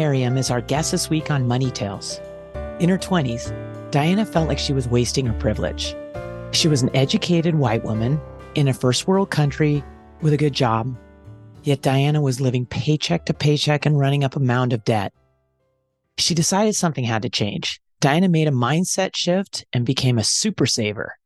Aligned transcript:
Merriam 0.00 0.38
is 0.38 0.50
our 0.50 0.62
guest 0.62 0.92
this 0.92 1.10
week 1.10 1.30
on 1.30 1.46
Money 1.46 1.70
Tales. 1.70 2.22
In 2.78 2.88
her 2.88 2.96
20s, 2.96 3.52
Diania 3.90 4.26
felt 4.26 4.48
like 4.48 4.58
she 4.58 4.72
was 4.72 4.88
wasting 4.88 5.26
her 5.26 5.38
privilege. 5.38 5.94
She 6.52 6.68
was 6.68 6.80
an 6.80 6.96
educated 6.96 7.54
white 7.54 7.84
woman 7.84 8.18
in 8.54 8.66
a 8.66 8.72
first 8.72 9.06
world 9.06 9.28
country 9.28 9.84
with 10.22 10.32
a 10.32 10.38
good 10.38 10.54
job. 10.54 10.96
Yet 11.64 11.82
Diania 11.82 12.22
was 12.22 12.40
living 12.40 12.64
paycheck 12.64 13.26
to 13.26 13.34
paycheck 13.34 13.84
and 13.84 13.98
running 13.98 14.24
up 14.24 14.36
a 14.36 14.40
mound 14.40 14.72
of 14.72 14.84
debt. 14.84 15.12
She 16.16 16.34
decided 16.34 16.74
something 16.74 17.04
had 17.04 17.20
to 17.20 17.28
change. 17.28 17.78
Diania 18.00 18.30
made 18.30 18.48
a 18.48 18.52
mindset 18.52 19.14
shift 19.14 19.66
and 19.74 19.84
became 19.84 20.16
a 20.16 20.24
super 20.24 20.64
saver. 20.64 21.18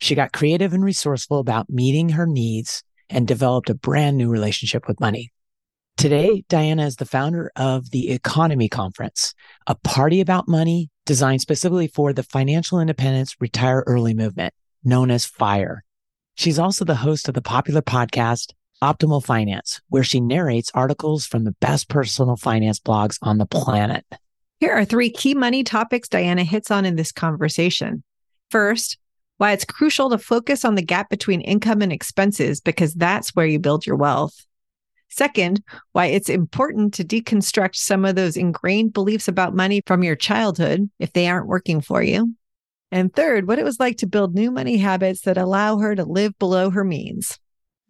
She 0.00 0.16
got 0.16 0.32
creative 0.32 0.72
and 0.72 0.82
resourceful 0.82 1.38
about 1.38 1.70
meeting 1.70 2.08
her 2.08 2.26
needs 2.26 2.82
and 3.08 3.28
developed 3.28 3.70
a 3.70 3.74
brand 3.76 4.16
new 4.16 4.28
relationship 4.28 4.88
with 4.88 4.98
money. 4.98 5.30
Today, 5.96 6.44
Diania 6.50 6.86
is 6.86 6.96
the 6.96 7.06
founder 7.06 7.50
of 7.56 7.90
the 7.90 8.10
EconoMe 8.10 8.70
Conference, 8.70 9.32
a 9.66 9.74
party 9.74 10.20
about 10.20 10.46
money 10.46 10.90
designed 11.06 11.40
specifically 11.40 11.88
for 11.88 12.12
the 12.12 12.22
financial 12.22 12.80
independence 12.80 13.34
retire 13.40 13.82
early 13.86 14.12
movement, 14.12 14.52
known 14.84 15.10
as 15.10 15.24
FIRE. 15.24 15.84
She's 16.34 16.58
also 16.58 16.84
the 16.84 16.96
host 16.96 17.28
of 17.28 17.34
the 17.34 17.40
popular 17.40 17.80
podcast, 17.80 18.52
Optimal 18.82 19.24
Finance, 19.24 19.80
where 19.88 20.04
she 20.04 20.20
narrates 20.20 20.70
articles 20.74 21.24
from 21.24 21.44
the 21.44 21.56
best 21.62 21.88
personal 21.88 22.36
finance 22.36 22.78
blogs 22.78 23.16
on 23.22 23.38
the 23.38 23.46
planet. 23.46 24.04
Here 24.60 24.72
are 24.72 24.84
three 24.84 25.08
key 25.08 25.32
money 25.32 25.64
topics 25.64 26.10
Diania 26.10 26.42
hits 26.42 26.70
on 26.70 26.84
in 26.84 26.96
this 26.96 27.10
conversation. 27.10 28.02
First, 28.50 28.98
why 29.38 29.52
it's 29.52 29.64
crucial 29.64 30.10
to 30.10 30.18
focus 30.18 30.62
on 30.62 30.74
the 30.74 30.82
gap 30.82 31.08
between 31.08 31.40
income 31.40 31.80
and 31.80 31.90
expenses 31.90 32.60
because 32.60 32.92
that's 32.92 33.34
where 33.34 33.46
you 33.46 33.58
build 33.58 33.86
your 33.86 33.96
wealth. 33.96 34.46
Second, 35.08 35.62
why 35.92 36.06
it's 36.06 36.28
important 36.28 36.94
to 36.94 37.04
deconstruct 37.04 37.76
some 37.76 38.04
of 38.04 38.16
those 38.16 38.36
ingrained 38.36 38.92
beliefs 38.92 39.28
about 39.28 39.54
money 39.54 39.80
from 39.86 40.02
your 40.02 40.16
childhood 40.16 40.90
if 40.98 41.12
they 41.12 41.28
aren't 41.28 41.46
working 41.46 41.80
for 41.80 42.02
you. 42.02 42.34
And 42.90 43.14
third, 43.14 43.46
what 43.46 43.58
it 43.58 43.64
was 43.64 43.80
like 43.80 43.98
to 43.98 44.06
build 44.06 44.34
new 44.34 44.50
money 44.50 44.76
habits 44.76 45.22
that 45.22 45.38
allow 45.38 45.78
her 45.78 45.94
to 45.94 46.04
live 46.04 46.38
below 46.38 46.70
her 46.70 46.84
means. 46.84 47.38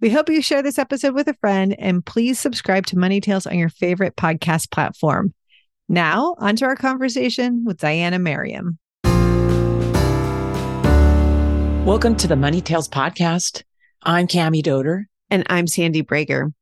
We 0.01 0.11
hope 0.11 0.29
you 0.29 0.43
share 0.43 0.63
this 0.63 0.79
episode 0.79 1.15
with 1.15 1.27
a 1.29 1.35
friend 1.35 1.75
and 1.79 2.05
please 2.05 2.39
subscribe 2.39 2.87
to 2.87 2.99
Money 2.99 3.21
Tales 3.21 3.47
on 3.47 3.59
your 3.59 3.71
favorite 3.71 4.15
podcast 4.17 4.71
platform. 4.71 5.33
Now, 5.89 6.35
onto 6.39 6.65
our 6.65 6.77
conversation 6.77 7.65
with 7.65 7.79
Diania 7.79 8.21
Merriam. 8.21 8.79
Welcome 11.87 12.17
to 12.17 12.27
the 12.27 12.37
Money 12.37 12.61
Tales 12.61 12.89
podcast. 12.89 13.63
I'm 14.03 14.27
Cami 14.27 14.63
Doder. 14.63 15.05
And 15.31 15.45
I'm 15.49 15.67
Sandy 15.67 16.03
Brager. 16.03 16.53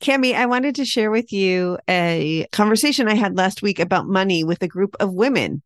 Cami, 0.00 0.34
I 0.34 0.46
wanted 0.46 0.76
to 0.76 0.84
share 0.84 1.10
with 1.10 1.32
you 1.32 1.78
a 1.88 2.46
conversation 2.52 3.08
I 3.08 3.14
had 3.14 3.36
last 3.36 3.62
week 3.62 3.80
about 3.80 4.06
money 4.06 4.44
with 4.44 4.62
a 4.62 4.68
group 4.68 4.94
of 5.00 5.12
women. 5.12 5.62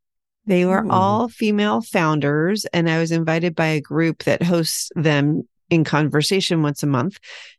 They 0.46 0.64
were 0.64 0.84
Ooh. 0.84 0.90
all 0.90 1.28
female 1.28 1.82
founders, 1.82 2.64
and 2.72 2.88
I 2.88 2.98
was 2.98 3.12
invited 3.12 3.54
by 3.54 3.66
a 3.66 3.80
group 3.80 4.24
that 4.24 4.42
hosts 4.42 4.90
them 4.96 5.42
in 5.70 5.84
conversation 5.84 6.62
once 6.62 6.82
a 6.82 6.86
month 6.86 7.18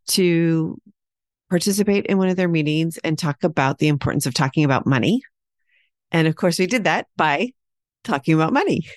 to 0.10 0.78
participate 1.50 2.08
in 2.08 2.18
one 2.18 2.30
of 2.30 2.36
their 2.36 2.48
meetings 2.48 2.98
and 3.04 3.18
talk 3.18 3.44
about 3.44 3.78
the 3.78 3.88
importance 3.88 4.26
of 4.26 4.34
talking 4.34 4.64
about 4.66 4.88
money. 4.88 5.22
And 6.12 6.28
of 6.28 6.36
course, 6.36 6.58
we 6.58 6.66
did 6.66 6.86
that 6.86 7.08
by 7.16 7.52
talking 8.04 8.34
about 8.34 8.54
money. 8.54 8.88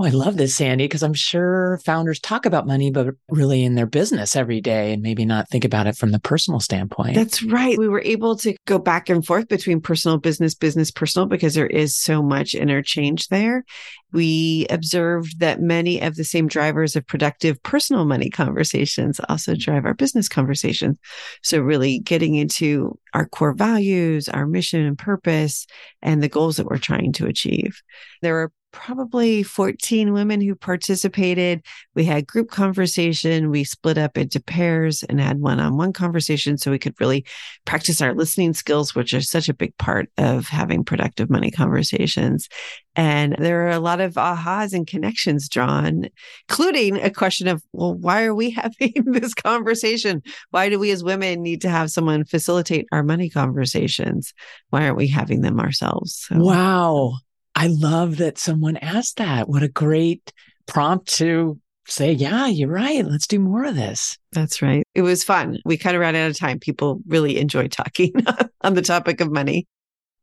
Oh, 0.00 0.06
I 0.06 0.10
love 0.10 0.38
this, 0.38 0.54
Sandy, 0.54 0.84
because 0.84 1.02
I'm 1.02 1.12
sure 1.12 1.78
founders 1.84 2.18
talk 2.20 2.46
about 2.46 2.66
money, 2.66 2.90
but 2.90 3.08
really 3.28 3.64
in 3.64 3.74
their 3.74 3.84
business 3.84 4.34
every 4.34 4.62
day 4.62 4.94
and 4.94 5.02
maybe 5.02 5.26
not 5.26 5.50
think 5.50 5.62
about 5.62 5.86
it 5.86 5.94
from 5.94 6.10
the 6.10 6.18
personal 6.18 6.58
standpoint. 6.58 7.16
That's 7.16 7.42
right. 7.42 7.76
We 7.76 7.86
were 7.86 8.00
able 8.02 8.34
to 8.36 8.56
go 8.66 8.78
back 8.78 9.10
and 9.10 9.26
forth 9.26 9.48
between 9.48 9.82
personal, 9.82 10.16
business, 10.16 10.54
business, 10.54 10.90
personal, 10.90 11.26
because 11.26 11.52
there 11.52 11.66
is 11.66 11.98
so 11.98 12.22
much 12.22 12.54
interchange 12.54 13.28
there. 13.28 13.62
We 14.10 14.66
observed 14.70 15.40
that 15.40 15.60
many 15.60 16.00
of 16.00 16.16
the 16.16 16.24
same 16.24 16.48
drivers 16.48 16.96
of 16.96 17.06
productive 17.06 17.62
personal 17.62 18.06
money 18.06 18.30
conversations 18.30 19.20
also 19.28 19.54
drive 19.54 19.84
our 19.84 19.92
business 19.94 20.30
conversations. 20.30 20.98
So, 21.42 21.60
really 21.60 21.98
getting 21.98 22.36
into 22.36 22.98
our 23.12 23.28
core 23.28 23.52
values, 23.52 24.30
our 24.30 24.46
mission 24.46 24.80
and 24.80 24.96
purpose, 24.98 25.66
and 26.00 26.22
the 26.22 26.28
goals 26.28 26.56
that 26.56 26.66
we're 26.66 26.78
trying 26.78 27.12
to 27.14 27.26
achieve. 27.26 27.82
There 28.22 28.40
are 28.40 28.52
probably 28.72 29.42
14 29.42 30.12
women 30.12 30.40
who 30.40 30.54
participated. 30.54 31.64
We 31.94 32.04
had 32.04 32.26
group 32.26 32.50
conversation. 32.50 33.50
We 33.50 33.64
split 33.64 33.98
up 33.98 34.16
into 34.16 34.40
pairs 34.40 35.02
and 35.02 35.20
had 35.20 35.40
one 35.40 35.60
on 35.60 35.76
one 35.76 35.92
conversation 35.92 36.58
so 36.58 36.70
we 36.70 36.78
could 36.78 37.00
really 37.00 37.24
practice 37.64 38.00
our 38.00 38.14
listening 38.14 38.54
skills, 38.54 38.94
which 38.94 39.14
are 39.14 39.20
such 39.20 39.48
a 39.48 39.54
big 39.54 39.76
part 39.78 40.08
of 40.18 40.46
having 40.46 40.84
productive 40.84 41.30
money 41.30 41.50
conversations. 41.50 42.48
And 42.96 43.36
there 43.38 43.66
are 43.66 43.70
a 43.70 43.80
lot 43.80 44.00
of 44.00 44.14
ahas 44.14 44.72
and 44.72 44.86
connections 44.86 45.48
drawn, 45.48 46.08
including 46.48 47.00
a 47.00 47.10
question 47.10 47.48
of, 47.48 47.62
well, 47.72 47.94
why 47.94 48.24
are 48.24 48.34
we 48.34 48.50
having 48.50 49.04
this 49.06 49.34
conversation? 49.34 50.22
Why 50.50 50.68
do 50.68 50.78
we 50.78 50.90
as 50.90 51.04
women 51.04 51.42
need 51.42 51.60
to 51.62 51.68
have 51.68 51.90
someone 51.90 52.24
facilitate 52.24 52.86
our 52.92 53.02
money 53.02 53.30
conversations? 53.30 54.34
Why 54.70 54.84
aren't 54.84 54.96
we 54.96 55.08
having 55.08 55.40
them 55.40 55.60
ourselves? 55.60 56.26
So, 56.28 56.36
wow. 56.38 57.14
I 57.54 57.68
love 57.68 58.18
that 58.18 58.38
someone 58.38 58.76
asked 58.76 59.16
that. 59.18 59.48
What 59.48 59.62
a 59.62 59.68
great 59.68 60.32
prompt 60.66 61.14
to 61.18 61.58
say, 61.86 62.12
yeah, 62.12 62.46
you're 62.46 62.68
right. 62.68 63.04
Let's 63.04 63.26
do 63.26 63.38
more 63.38 63.64
of 63.64 63.74
this. 63.74 64.16
That's 64.32 64.62
right. 64.62 64.84
It 64.94 65.02
was 65.02 65.24
fun. 65.24 65.58
We 65.64 65.76
kind 65.76 65.96
of 65.96 66.00
ran 66.00 66.16
out 66.16 66.30
of 66.30 66.38
time. 66.38 66.58
People 66.58 67.00
really 67.06 67.38
enjoyed 67.38 67.72
talking 67.72 68.12
on 68.60 68.74
the 68.74 68.82
topic 68.82 69.20
of 69.20 69.30
money. 69.30 69.66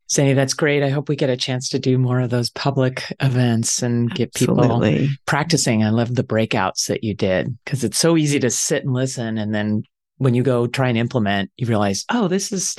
Sandy, 0.10 0.34
that's 0.34 0.54
great. 0.54 0.84
I 0.84 0.90
hope 0.90 1.10
we 1.10 1.18
get 1.18 1.30
a 1.30 1.36
chance 1.36 1.68
to 1.70 1.80
do 1.80 1.98
more 1.98 2.22
of 2.22 2.30
those 2.30 2.50
public 2.50 3.14
events 3.20 3.84
and 3.84 4.10
get 4.10 4.32
Absolutely. 4.36 5.00
people 5.00 5.16
practicing. 5.26 5.84
I 5.84 5.90
love 5.90 6.16
the 6.16 6.24
breakouts 6.24 6.88
that 6.88 7.04
you 7.04 7.14
did 7.14 7.58
because 7.66 7.84
it's 7.84 8.00
so 8.00 8.16
easy 8.16 8.40
to 8.40 8.50
sit 8.50 8.86
and 8.86 8.94
listen. 8.94 9.38
And 9.38 9.54
then 9.54 9.84
when 10.18 10.34
you 10.34 10.44
go 10.44 10.66
try 10.66 10.88
and 10.88 10.98
implement, 10.98 11.52
you 11.58 11.68
realize, 11.68 12.06
oh, 12.10 12.30
this 12.30 12.54
is 12.54 12.78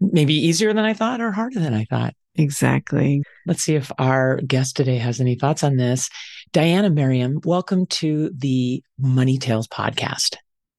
maybe 0.00 0.34
easier 0.34 0.72
than 0.72 0.84
I 0.84 0.94
thought 0.94 1.20
or 1.20 1.32
harder 1.32 1.58
than 1.58 1.74
I 1.74 1.84
thought. 1.84 2.14
Exactly. 2.38 3.24
Let's 3.46 3.62
see 3.62 3.74
if 3.74 3.90
our 3.98 4.36
guest 4.42 4.76
today 4.76 4.98
has 4.98 5.20
any 5.20 5.34
thoughts 5.34 5.64
on 5.64 5.76
this. 5.76 6.08
Diania 6.52 6.94
Merriam, 6.94 7.40
welcome 7.44 7.84
to 7.86 8.30
the 8.32 8.80
Money 8.96 9.38
Tales 9.38 9.66
podcast. 9.66 10.36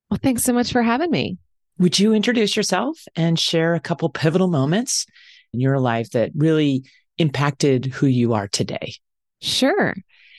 Well, 0.09 0.19
thanks 0.23 0.43
so 0.43 0.53
much 0.53 0.71
for 0.71 0.81
having 0.81 1.11
me. 1.11 1.37
Would 1.77 1.99
you 1.99 2.13
introduce 2.13 2.55
yourself 2.55 2.97
and 3.17 3.37
share 3.37 3.75
a 3.75 3.79
couple 3.81 4.09
pivotal 4.09 4.47
moments 4.47 5.05
in 5.53 5.59
your 5.59 5.79
life 5.79 6.11
that 6.11 6.31
really 6.33 6.85
impacted 7.17 7.87
who 7.87 8.07
you 8.07 8.33
are 8.33 8.47
today? 8.47 8.93
Sure. 9.41 9.95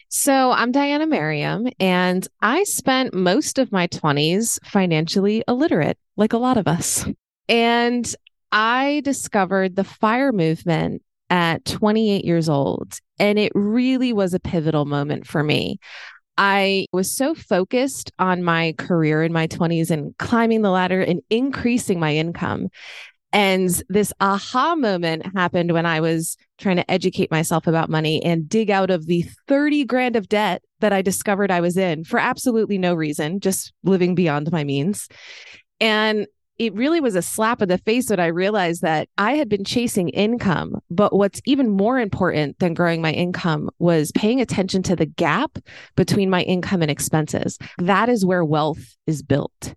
So 0.09 0.51
I'm 0.53 0.73
Diania 0.73 1.09
Merriam, 1.09 1.69
and 1.79 2.27
I 2.41 2.65
spent 2.65 3.13
most 3.13 3.59
of 3.59 3.71
my 3.71 3.89
20s 3.89 4.59
financially 4.65 5.45
illiterate, 5.47 5.99
like 6.17 6.33
a 6.33 6.39
lot 6.39 6.57
of 6.57 6.67
us. 6.67 7.07
And 7.47 8.13
I 8.51 9.03
discovered 9.05 9.77
the 9.77 9.85
fire 9.85 10.33
movement 10.33 11.03
at 11.31 11.65
28 11.65 12.25
years 12.25 12.49
old. 12.49 12.99
And 13.19 13.39
it 13.39 13.53
really 13.55 14.13
was 14.13 14.35
a 14.35 14.41
pivotal 14.41 14.85
moment 14.85 15.27
for 15.27 15.43
me. 15.43 15.79
I 16.37 16.87
was 16.93 17.15
so 17.15 17.35
focused 17.35 18.13
on 18.19 18.43
my 18.43 18.75
career 18.79 19.23
in 19.23 19.33
my 19.33 19.47
20s 19.47 19.91
and 19.91 20.17
climbing 20.19 20.63
the 20.63 20.71
ladder 20.71 21.03
and 21.03 21.21
increasing 21.31 22.01
my 22.01 22.15
income 22.17 22.69
And 23.33 23.71
this 23.89 24.13
aha 24.21 24.75
moment 24.75 25.25
happened 25.37 25.73
when 25.73 25.87
I 25.87 26.01
was 26.01 26.37
trying 26.59 26.77
to 26.77 26.91
educate 26.91 27.31
myself 27.31 27.67
about 27.67 27.89
money 27.89 28.23
and 28.25 28.49
dig 28.49 28.71
out 28.71 28.91
of 28.91 29.07
the 29.07 29.25
30 29.47 29.85
grand 29.85 30.17
of 30.17 30.29
debt 30.29 30.63
that 30.81 30.93
I 30.93 31.01
discovered 31.03 31.51
I 31.51 31.61
was 31.61 31.77
in 31.77 32.03
for 32.05 32.19
absolutely 32.19 32.77
no 32.77 32.93
reason, 32.95 33.39
just 33.39 33.73
living 33.85 34.17
beyond 34.17 34.51
my 34.51 34.65
means. 34.65 35.09
And 35.81 36.27
it 36.61 36.75
really 36.75 37.01
was 37.01 37.17
a 37.17 37.23
slap 37.23 37.63
in 37.63 37.71
the 37.71 37.79
face 37.79 38.11
when 38.11 38.21
I 38.21 38.27
realized 38.27 38.83
that 38.83 39.09
I 39.17 39.33
had 39.33 39.49
been 39.49 39.65
chasing 39.65 40.11
income. 40.11 40.79
But 40.91 41.15
what's 41.15 41.41
even 41.47 41.71
more 41.71 41.99
important 41.99 42.59
than 42.59 42.75
growing 42.75 43.01
my 43.01 43.13
income 43.13 43.71
was 43.79 44.13
paying 44.13 44.43
attention 44.43 44.83
to 44.83 44.95
the 44.95 45.07
gap 45.07 45.59
between 45.97 46.29
my 46.29 46.43
income 46.43 46.83
and 46.83 46.91
expenses. 46.91 47.59
That 47.79 48.11
is 48.11 48.27
where 48.27 48.45
wealth 48.45 48.95
is 49.07 49.23
built. 49.23 49.75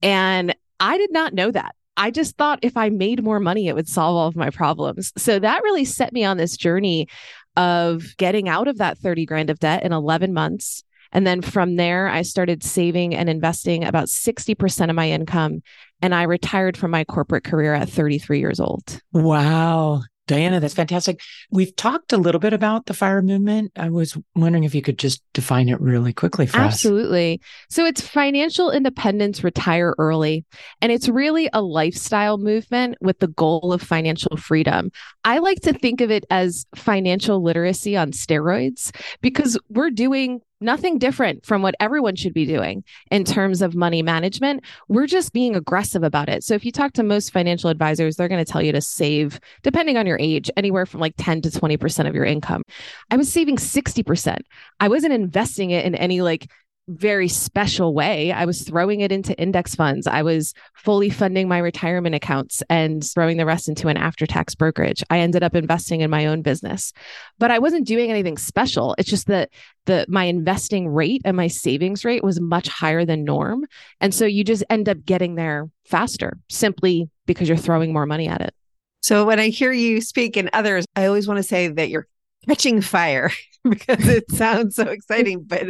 And 0.00 0.54
I 0.78 0.96
did 0.96 1.10
not 1.12 1.34
know 1.34 1.50
that. 1.50 1.74
I 1.96 2.12
just 2.12 2.36
thought 2.36 2.60
if 2.62 2.76
I 2.76 2.88
made 2.88 3.24
more 3.24 3.40
money, 3.40 3.66
it 3.66 3.74
would 3.74 3.88
solve 3.88 4.16
all 4.16 4.28
of 4.28 4.36
my 4.36 4.50
problems. 4.50 5.12
So 5.16 5.40
that 5.40 5.64
really 5.64 5.84
set 5.84 6.12
me 6.12 6.22
on 6.22 6.36
this 6.36 6.56
journey 6.56 7.08
of 7.56 8.16
getting 8.16 8.48
out 8.48 8.68
of 8.68 8.78
that 8.78 8.96
30 8.96 9.26
grand 9.26 9.50
of 9.50 9.58
debt 9.58 9.82
in 9.82 9.92
11 9.92 10.32
months. 10.32 10.84
And 11.10 11.26
then 11.26 11.42
from 11.42 11.76
there, 11.76 12.08
I 12.08 12.22
started 12.22 12.62
saving 12.62 13.14
and 13.14 13.28
investing 13.28 13.84
about 13.84 14.06
60% 14.06 14.88
of 14.88 14.96
my 14.96 15.10
income 15.10 15.62
and 16.02 16.14
I 16.14 16.24
retired 16.24 16.76
from 16.76 16.90
my 16.90 17.04
corporate 17.04 17.44
career 17.44 17.74
at 17.74 17.88
33 17.88 18.40
years 18.40 18.60
old. 18.60 19.00
Wow. 19.12 20.02
Diania, 20.28 20.60
that's 20.60 20.74
fantastic. 20.74 21.20
We've 21.50 21.74
talked 21.74 22.12
a 22.12 22.16
little 22.16 22.38
bit 22.38 22.52
about 22.52 22.86
the 22.86 22.94
fire 22.94 23.22
movement. 23.22 23.72
I 23.76 23.88
was 23.88 24.16
wondering 24.36 24.62
if 24.62 24.74
you 24.74 24.80
could 24.80 24.98
just 24.98 25.22
define 25.32 25.68
it 25.68 25.80
really 25.80 26.12
quickly 26.12 26.46
for 26.46 26.58
Absolutely. 26.58 27.34
us. 27.34 27.40
Absolutely. 27.40 27.40
So 27.70 27.84
it's 27.84 28.00
financial 28.00 28.70
independence, 28.70 29.42
retire 29.42 29.94
early. 29.98 30.44
And 30.80 30.92
it's 30.92 31.08
really 31.08 31.50
a 31.52 31.60
lifestyle 31.60 32.38
movement 32.38 32.96
with 33.00 33.18
the 33.18 33.28
goal 33.28 33.72
of 33.72 33.82
financial 33.82 34.36
freedom. 34.36 34.92
I 35.24 35.38
like 35.38 35.60
to 35.62 35.72
think 35.72 36.00
of 36.00 36.10
it 36.10 36.24
as 36.30 36.66
financial 36.76 37.42
literacy 37.42 37.96
on 37.96 38.12
steroids 38.12 38.94
because 39.22 39.58
we're 39.70 39.90
doing 39.90 40.40
nothing 40.62 40.98
different 40.98 41.44
from 41.44 41.62
what 41.62 41.74
everyone 41.80 42.16
should 42.16 42.34
be 42.34 42.46
doing 42.46 42.84
in 43.10 43.24
terms 43.24 43.62
of 43.62 43.74
money 43.74 44.02
management. 44.02 44.64
We're 44.88 45.06
just 45.06 45.32
being 45.32 45.56
aggressive 45.56 46.02
about 46.02 46.28
it. 46.28 46.44
So 46.44 46.54
if 46.54 46.64
you 46.64 46.72
talk 46.72 46.92
to 46.94 47.02
most 47.02 47.32
financial 47.32 47.70
advisors, 47.70 48.16
they're 48.16 48.28
going 48.28 48.44
to 48.44 48.50
tell 48.50 48.62
you 48.62 48.72
to 48.72 48.80
save, 48.80 49.40
depending 49.62 49.96
on 49.96 50.06
your 50.06 50.18
age, 50.20 50.50
anywhere 50.56 50.86
from 50.86 51.00
like 51.00 51.14
10 51.18 51.42
to 51.42 51.50
20% 51.50 52.08
of 52.08 52.14
your 52.14 52.24
income. 52.24 52.62
I 53.10 53.16
was 53.16 53.32
saving 53.32 53.56
60%. 53.56 54.38
I 54.80 54.88
wasn't 54.88 55.12
investing 55.12 55.70
it 55.70 55.84
in 55.84 55.94
any 55.94 56.22
like 56.22 56.50
very 56.88 57.28
special 57.28 57.94
way. 57.94 58.32
I 58.32 58.44
was 58.44 58.62
throwing 58.62 59.00
it 59.00 59.12
into 59.12 59.38
index 59.40 59.74
funds. 59.74 60.06
I 60.06 60.22
was 60.22 60.52
fully 60.74 61.10
funding 61.10 61.48
my 61.48 61.58
retirement 61.58 62.14
accounts 62.14 62.62
and 62.68 63.04
throwing 63.04 63.36
the 63.36 63.46
rest 63.46 63.68
into 63.68 63.88
an 63.88 63.96
after 63.96 64.26
tax 64.26 64.54
brokerage. 64.54 65.02
I 65.08 65.20
ended 65.20 65.42
up 65.42 65.54
investing 65.54 66.00
in 66.00 66.10
my 66.10 66.26
own 66.26 66.42
business. 66.42 66.92
But 67.38 67.50
I 67.50 67.60
wasn't 67.60 67.86
doing 67.86 68.10
anything 68.10 68.36
special. 68.36 68.94
It's 68.98 69.08
just 69.08 69.28
that 69.28 69.50
the 69.86 70.06
my 70.08 70.24
investing 70.24 70.88
rate 70.88 71.22
and 71.24 71.36
my 71.36 71.48
savings 71.48 72.04
rate 72.04 72.24
was 72.24 72.40
much 72.40 72.68
higher 72.68 73.04
than 73.04 73.24
norm. 73.24 73.64
And 74.00 74.14
so 74.14 74.24
you 74.24 74.42
just 74.42 74.64
end 74.68 74.88
up 74.88 75.04
getting 75.04 75.36
there 75.36 75.68
faster 75.84 76.38
simply 76.48 77.08
because 77.26 77.48
you're 77.48 77.56
throwing 77.56 77.92
more 77.92 78.06
money 78.06 78.28
at 78.28 78.40
it. 78.40 78.54
So 79.02 79.26
when 79.26 79.40
I 79.40 79.48
hear 79.48 79.72
you 79.72 80.00
speak 80.00 80.36
and 80.36 80.48
others, 80.52 80.84
I 80.94 81.06
always 81.06 81.26
want 81.26 81.38
to 81.38 81.42
say 81.42 81.68
that 81.68 81.90
you're 81.90 82.06
catching 82.48 82.80
fire 82.80 83.30
because 83.68 84.08
it 84.08 84.30
sounds 84.30 84.76
so 84.76 84.84
exciting, 84.84 85.42
but 85.42 85.68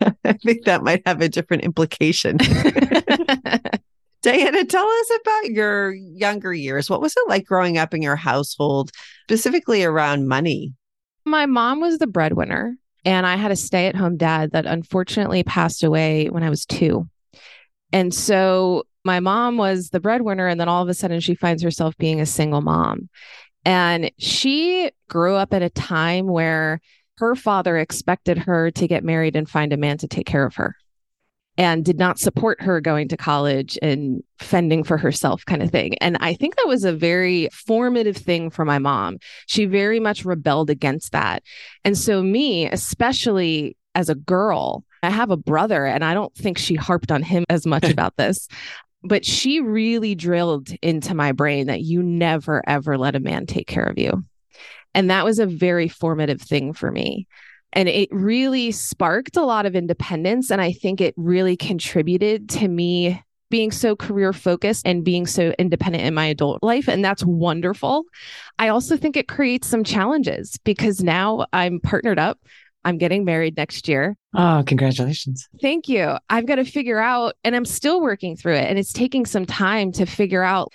I 0.24 0.32
think 0.44 0.64
that 0.64 0.82
might 0.82 1.02
have 1.06 1.20
a 1.20 1.28
different 1.28 1.64
implication. 1.64 2.38
Diania, 4.24 4.68
tell 4.68 4.86
us 4.86 5.10
about 5.20 5.50
your 5.50 5.92
younger 5.92 6.52
years. 6.52 6.90
What 6.90 7.00
was 7.00 7.14
it 7.16 7.28
like 7.28 7.46
growing 7.46 7.78
up 7.78 7.94
in 7.94 8.02
your 8.02 8.16
household, 8.16 8.90
specifically 9.24 9.84
around 9.84 10.26
money? 10.26 10.72
My 11.24 11.46
mom 11.46 11.80
was 11.80 11.98
the 11.98 12.08
breadwinner, 12.08 12.74
and 13.04 13.26
I 13.26 13.36
had 13.36 13.52
a 13.52 13.56
stay 13.56 13.86
at 13.86 13.94
home 13.94 14.16
dad 14.16 14.50
that 14.52 14.66
unfortunately 14.66 15.44
passed 15.44 15.84
away 15.84 16.26
when 16.30 16.42
I 16.42 16.50
was 16.50 16.66
two. 16.66 17.08
And 17.92 18.12
so 18.12 18.84
my 19.04 19.20
mom 19.20 19.56
was 19.56 19.90
the 19.90 20.00
breadwinner, 20.00 20.48
and 20.48 20.60
then 20.60 20.68
all 20.68 20.82
of 20.82 20.88
a 20.88 20.94
sudden 20.94 21.20
she 21.20 21.34
finds 21.34 21.62
herself 21.62 21.96
being 21.96 22.20
a 22.20 22.26
single 22.26 22.60
mom. 22.60 23.08
And 23.68 24.10
she 24.16 24.90
grew 25.10 25.34
up 25.34 25.52
at 25.52 25.60
a 25.60 25.68
time 25.68 26.26
where 26.26 26.80
her 27.18 27.34
father 27.34 27.76
expected 27.76 28.38
her 28.38 28.70
to 28.70 28.88
get 28.88 29.04
married 29.04 29.36
and 29.36 29.46
find 29.46 29.74
a 29.74 29.76
man 29.76 29.98
to 29.98 30.08
take 30.08 30.24
care 30.24 30.46
of 30.46 30.54
her 30.54 30.74
and 31.58 31.84
did 31.84 31.98
not 31.98 32.18
support 32.18 32.62
her 32.62 32.80
going 32.80 33.08
to 33.08 33.18
college 33.18 33.78
and 33.82 34.22
fending 34.38 34.84
for 34.84 34.96
herself 34.96 35.44
kind 35.44 35.62
of 35.62 35.70
thing. 35.70 35.98
And 35.98 36.16
I 36.18 36.32
think 36.32 36.56
that 36.56 36.66
was 36.66 36.84
a 36.84 36.94
very 36.94 37.50
formative 37.52 38.16
thing 38.16 38.48
for 38.48 38.64
my 38.64 38.78
mom. 38.78 39.18
She 39.48 39.66
very 39.66 40.00
much 40.00 40.24
rebelled 40.24 40.70
against 40.70 41.12
that. 41.12 41.42
And 41.84 41.98
so 41.98 42.22
me, 42.22 42.70
especially 42.70 43.76
as 43.94 44.08
a 44.08 44.14
girl, 44.14 44.82
I 45.02 45.10
have 45.10 45.30
a 45.30 45.36
brother 45.36 45.84
and 45.84 46.02
I 46.02 46.14
don't 46.14 46.34
think 46.34 46.56
she 46.56 46.74
harped 46.74 47.12
on 47.12 47.22
him 47.22 47.44
as 47.50 47.66
much 47.66 47.84
about 47.90 48.16
this. 48.16 48.48
But 49.02 49.24
she 49.24 49.60
really 49.60 50.14
drilled 50.14 50.70
into 50.82 51.14
my 51.14 51.32
brain 51.32 51.68
that 51.68 51.82
you 51.82 52.02
never 52.02 52.62
ever 52.66 52.98
let 52.98 53.14
a 53.14 53.20
man 53.20 53.46
take 53.46 53.66
care 53.66 53.84
of 53.84 53.98
you. 53.98 54.24
And 54.94 55.10
that 55.10 55.24
was 55.24 55.38
a 55.38 55.46
very 55.46 55.88
formative 55.88 56.40
thing 56.40 56.72
for 56.72 56.90
me. 56.90 57.26
And 57.72 57.88
it 57.88 58.08
really 58.10 58.72
sparked 58.72 59.36
a 59.36 59.44
lot 59.44 59.66
of 59.66 59.76
independence. 59.76 60.50
And 60.50 60.60
I 60.60 60.72
think 60.72 61.00
it 61.00 61.14
really 61.16 61.56
contributed 61.56 62.48
to 62.50 62.68
me 62.68 63.22
being 63.50 63.70
so 63.70 63.96
career 63.96 64.32
focused 64.32 64.86
and 64.86 65.04
being 65.04 65.26
so 65.26 65.54
independent 65.58 66.04
in 66.04 66.14
my 66.14 66.26
adult 66.26 66.62
life. 66.62 66.88
And 66.88 67.04
that's 67.04 67.24
wonderful. 67.24 68.04
I 68.58 68.68
also 68.68 68.96
think 68.96 69.16
it 69.16 69.28
creates 69.28 69.68
some 69.68 69.84
challenges 69.84 70.58
because 70.64 71.02
now 71.02 71.46
I'm 71.52 71.80
partnered 71.80 72.18
up. 72.18 72.38
I'm 72.84 72.98
getting 72.98 73.24
married 73.24 73.56
next 73.56 73.88
year. 73.88 74.16
Oh, 74.34 74.62
congratulations. 74.66 75.48
Thank 75.60 75.88
you. 75.88 76.16
I've 76.30 76.46
got 76.46 76.56
to 76.56 76.64
figure 76.64 76.98
out, 76.98 77.34
and 77.44 77.54
I'm 77.54 77.64
still 77.64 78.00
working 78.00 78.36
through 78.36 78.54
it. 78.54 78.66
And 78.66 78.78
it's 78.78 78.92
taking 78.92 79.26
some 79.26 79.46
time 79.46 79.92
to 79.92 80.06
figure 80.06 80.42
out 80.42 80.72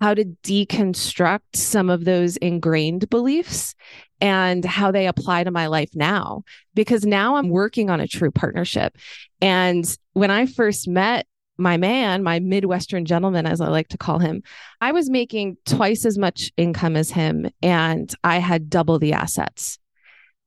how 0.00 0.14
to 0.14 0.24
deconstruct 0.42 1.40
some 1.54 1.88
of 1.88 2.04
those 2.04 2.36
ingrained 2.36 3.08
beliefs 3.08 3.74
and 4.20 4.64
how 4.64 4.90
they 4.90 5.06
apply 5.06 5.44
to 5.44 5.50
my 5.50 5.66
life 5.66 5.90
now. 5.94 6.42
Because 6.74 7.04
now 7.06 7.36
I'm 7.36 7.48
working 7.48 7.90
on 7.90 8.00
a 8.00 8.08
true 8.08 8.30
partnership. 8.30 8.96
And 9.40 9.84
when 10.12 10.30
I 10.30 10.46
first 10.46 10.86
met 10.86 11.26
my 11.58 11.78
man, 11.78 12.22
my 12.22 12.38
Midwestern 12.38 13.06
gentleman, 13.06 13.46
as 13.46 13.60
I 13.60 13.68
like 13.68 13.88
to 13.88 13.98
call 13.98 14.18
him, 14.18 14.42
I 14.80 14.92
was 14.92 15.08
making 15.08 15.56
twice 15.64 16.04
as 16.04 16.18
much 16.18 16.52
income 16.56 16.96
as 16.96 17.10
him 17.10 17.50
and 17.62 18.14
I 18.22 18.38
had 18.38 18.68
double 18.68 18.98
the 18.98 19.14
assets. 19.14 19.78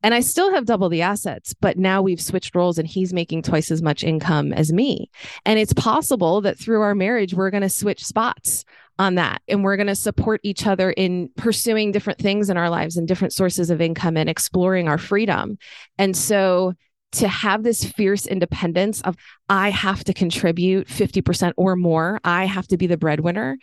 And 0.01 0.13
I 0.13 0.21
still 0.21 0.53
have 0.53 0.65
double 0.65 0.89
the 0.89 1.01
assets, 1.01 1.53
but 1.53 1.77
now 1.77 2.01
we've 2.01 2.21
switched 2.21 2.55
roles 2.55 2.77
and 2.77 2.87
he's 2.87 3.13
making 3.13 3.41
twice 3.41 3.69
as 3.69 3.81
much 3.81 4.03
income 4.03 4.53
as 4.53 4.71
me. 4.71 5.09
And 5.45 5.59
it's 5.59 5.73
possible 5.73 6.41
that 6.41 6.57
through 6.57 6.81
our 6.81 6.95
marriage, 6.95 7.33
we're 7.33 7.49
going 7.49 7.63
to 7.63 7.69
switch 7.69 8.05
spots 8.05 8.63
on 8.97 9.15
that. 9.15 9.41
And 9.47 9.63
we're 9.63 9.77
going 9.77 9.87
to 9.87 9.95
support 9.95 10.39
each 10.43 10.65
other 10.65 10.91
in 10.91 11.29
pursuing 11.35 11.91
different 11.91 12.19
things 12.19 12.49
in 12.49 12.57
our 12.57 12.69
lives 12.69 12.97
and 12.97 13.07
different 13.07 13.33
sources 13.33 13.69
of 13.69 13.81
income 13.81 14.17
and 14.17 14.29
exploring 14.29 14.87
our 14.87 14.97
freedom. 14.97 15.57
And 15.97 16.15
so 16.15 16.73
to 17.13 17.27
have 17.27 17.63
this 17.63 17.83
fierce 17.83 18.25
independence 18.25 19.01
of, 19.01 19.15
I 19.49 19.69
have 19.71 20.03
to 20.05 20.13
contribute 20.13 20.87
50% 20.87 21.53
or 21.57 21.75
more, 21.75 22.19
I 22.23 22.45
have 22.45 22.67
to 22.67 22.77
be 22.77 22.87
the 22.87 22.97
breadwinner, 22.97 23.57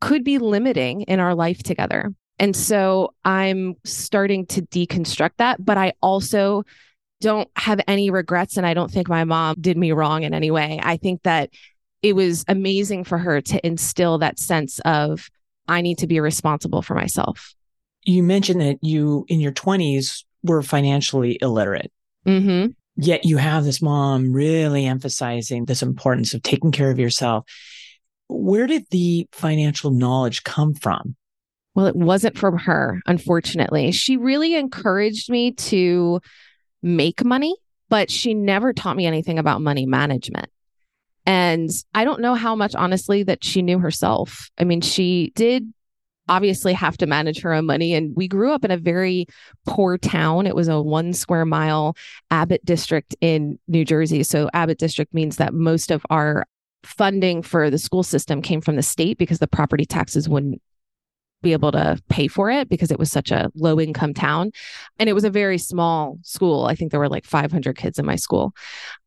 could 0.00 0.24
be 0.24 0.38
limiting 0.38 1.02
in 1.02 1.20
our 1.20 1.34
life 1.34 1.62
together. 1.62 2.12
And 2.42 2.56
so 2.56 3.14
I'm 3.24 3.76
starting 3.84 4.46
to 4.46 4.62
deconstruct 4.62 5.36
that, 5.38 5.64
but 5.64 5.78
I 5.78 5.92
also 6.02 6.64
don't 7.20 7.48
have 7.54 7.80
any 7.86 8.10
regrets. 8.10 8.56
And 8.56 8.66
I 8.66 8.74
don't 8.74 8.90
think 8.90 9.08
my 9.08 9.22
mom 9.22 9.54
did 9.60 9.76
me 9.78 9.92
wrong 9.92 10.24
in 10.24 10.34
any 10.34 10.50
way. 10.50 10.80
I 10.82 10.96
think 10.96 11.22
that 11.22 11.50
it 12.02 12.16
was 12.16 12.44
amazing 12.48 13.04
for 13.04 13.16
her 13.16 13.40
to 13.40 13.64
instill 13.64 14.18
that 14.18 14.40
sense 14.40 14.80
of, 14.80 15.30
I 15.68 15.82
need 15.82 15.98
to 15.98 16.08
be 16.08 16.18
responsible 16.18 16.82
for 16.82 16.96
myself. 16.96 17.54
You 18.02 18.24
mentioned 18.24 18.60
that 18.60 18.78
you, 18.82 19.24
in 19.28 19.38
your 19.38 19.52
20s, 19.52 20.24
were 20.42 20.62
financially 20.62 21.38
illiterate. 21.40 21.92
Mm-hmm. 22.26 22.72
Yet 22.96 23.24
you 23.24 23.36
have 23.36 23.62
this 23.62 23.80
mom 23.80 24.32
really 24.32 24.84
emphasizing 24.86 25.66
this 25.66 25.80
importance 25.80 26.34
of 26.34 26.42
taking 26.42 26.72
care 26.72 26.90
of 26.90 26.98
yourself. 26.98 27.44
Where 28.28 28.66
did 28.66 28.84
the 28.90 29.28
financial 29.30 29.92
knowledge 29.92 30.42
come 30.42 30.74
from? 30.74 31.14
Well, 31.74 31.86
it 31.86 31.96
wasn't 31.96 32.36
from 32.36 32.58
her, 32.58 33.00
unfortunately. 33.06 33.92
She 33.92 34.16
really 34.16 34.54
encouraged 34.54 35.30
me 35.30 35.52
to 35.52 36.20
make 36.82 37.24
money, 37.24 37.56
but 37.88 38.10
she 38.10 38.34
never 38.34 38.72
taught 38.72 38.96
me 38.96 39.06
anything 39.06 39.38
about 39.38 39.62
money 39.62 39.86
management. 39.86 40.50
And 41.24 41.70
I 41.94 42.04
don't 42.04 42.20
know 42.20 42.34
how 42.34 42.54
much, 42.54 42.74
honestly, 42.74 43.22
that 43.22 43.44
she 43.44 43.62
knew 43.62 43.78
herself. 43.78 44.50
I 44.58 44.64
mean, 44.64 44.80
she 44.80 45.32
did 45.34 45.72
obviously 46.28 46.72
have 46.72 46.96
to 46.98 47.06
manage 47.06 47.40
her 47.40 47.52
own 47.52 47.66
money. 47.66 47.94
And 47.94 48.14
we 48.16 48.28
grew 48.28 48.52
up 48.52 48.64
in 48.64 48.70
a 48.70 48.76
very 48.76 49.26
poor 49.66 49.98
town. 49.98 50.46
It 50.46 50.54
was 50.54 50.68
a 50.68 50.80
one 50.80 51.12
square 51.12 51.44
mile 51.44 51.96
Abbott 52.30 52.64
district 52.64 53.14
in 53.20 53.58
New 53.68 53.84
Jersey. 53.84 54.22
So, 54.22 54.48
Abbott 54.52 54.78
district 54.78 55.14
means 55.14 55.36
that 55.36 55.54
most 55.54 55.90
of 55.90 56.04
our 56.10 56.44
funding 56.84 57.42
for 57.42 57.70
the 57.70 57.78
school 57.78 58.02
system 58.02 58.42
came 58.42 58.60
from 58.60 58.76
the 58.76 58.82
state 58.82 59.18
because 59.18 59.38
the 59.38 59.46
property 59.46 59.86
taxes 59.86 60.28
wouldn't 60.28 60.60
be 61.42 61.52
able 61.52 61.72
to 61.72 61.98
pay 62.08 62.28
for 62.28 62.50
it 62.50 62.68
because 62.68 62.90
it 62.90 62.98
was 62.98 63.10
such 63.10 63.30
a 63.30 63.50
low 63.54 63.80
income 63.80 64.14
town. 64.14 64.52
And 64.98 65.08
it 65.08 65.12
was 65.12 65.24
a 65.24 65.30
very 65.30 65.58
small 65.58 66.18
school. 66.22 66.66
I 66.66 66.74
think 66.74 66.90
there 66.90 67.00
were 67.00 67.08
like 67.08 67.24
500 67.24 67.76
kids 67.76 67.98
in 67.98 68.06
my 68.06 68.16
school. 68.16 68.52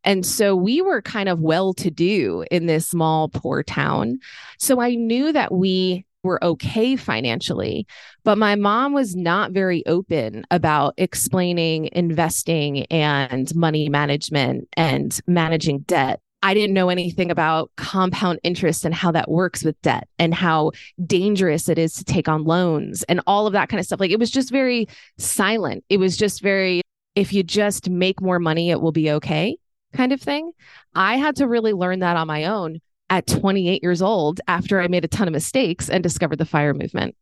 And 0.04 0.26
so 0.26 0.56
we 0.56 0.82
were 0.82 1.02
kind 1.02 1.30
of 1.30 1.40
well 1.40 1.74
to 1.76 1.90
do 1.90 2.46
in 2.52 2.68
this 2.68 2.88
small, 2.88 3.30
poor 3.30 3.64
town. 3.64 4.20
So 4.60 4.82
I 4.82 4.96
knew 4.96 5.32
that 5.32 5.54
we 5.54 6.06
were 6.26 6.44
okay 6.44 6.96
financially, 6.96 7.86
but 8.24 8.38
my 8.38 8.56
mom 8.56 8.94
was 8.94 9.16
not 9.16 9.52
very 9.52 9.86
open 9.86 10.44
about 10.52 10.96
explaining 10.98 11.90
investing 11.94 12.86
and 12.88 13.56
money 13.56 13.88
management 13.88 14.68
and 14.76 15.20
managing 15.28 15.80
debt. 15.82 16.20
I 16.46 16.54
didn't 16.54 16.76
know 16.76 16.90
anything 16.90 17.32
about 17.32 17.72
compound 17.76 18.40
interest 18.44 18.86
and 18.86 18.94
how 18.94 19.12
that 19.14 19.32
works 19.32 19.64
with 19.64 19.82
debt 19.82 20.08
and 20.20 20.32
how 20.32 20.74
dangerous 21.04 21.68
it 21.70 21.80
is 21.80 21.94
to 21.94 22.04
take 22.04 22.30
on 22.30 22.44
loans 22.44 23.02
and 23.10 23.20
all 23.26 23.48
of 23.48 23.54
that 23.54 23.68
kind 23.68 23.80
of 23.80 23.86
stuff. 23.88 24.00
Like 24.00 24.12
it 24.12 24.20
was 24.20 24.30
just 24.30 24.52
very 24.52 24.88
silent. 25.18 25.84
It 25.90 25.98
was 25.98 26.16
just 26.16 26.44
very, 26.44 26.84
if 27.16 27.34
you 27.34 27.42
just 27.42 27.90
make 27.90 28.22
more 28.22 28.38
money, 28.38 28.70
it 28.70 28.80
will 28.80 28.92
be 28.92 29.10
okay 29.10 29.58
kind 29.96 30.12
of 30.12 30.22
thing. 30.22 30.52
I 30.94 31.18
had 31.18 31.38
to 31.38 31.48
really 31.48 31.74
learn 31.74 32.02
that 32.02 32.16
on 32.16 32.28
my 32.28 32.46
own 32.46 32.80
at 33.10 33.26
28 33.26 33.82
years 33.82 34.04
old 34.04 34.40
after 34.48 34.80
I 34.80 34.88
made 34.88 35.04
a 35.04 35.08
ton 35.08 35.28
of 35.28 35.32
mistakes 35.32 35.90
and 35.90 36.04
discovered 36.04 36.38
the 36.38 36.46
fire 36.46 36.76
movement. 36.76 37.16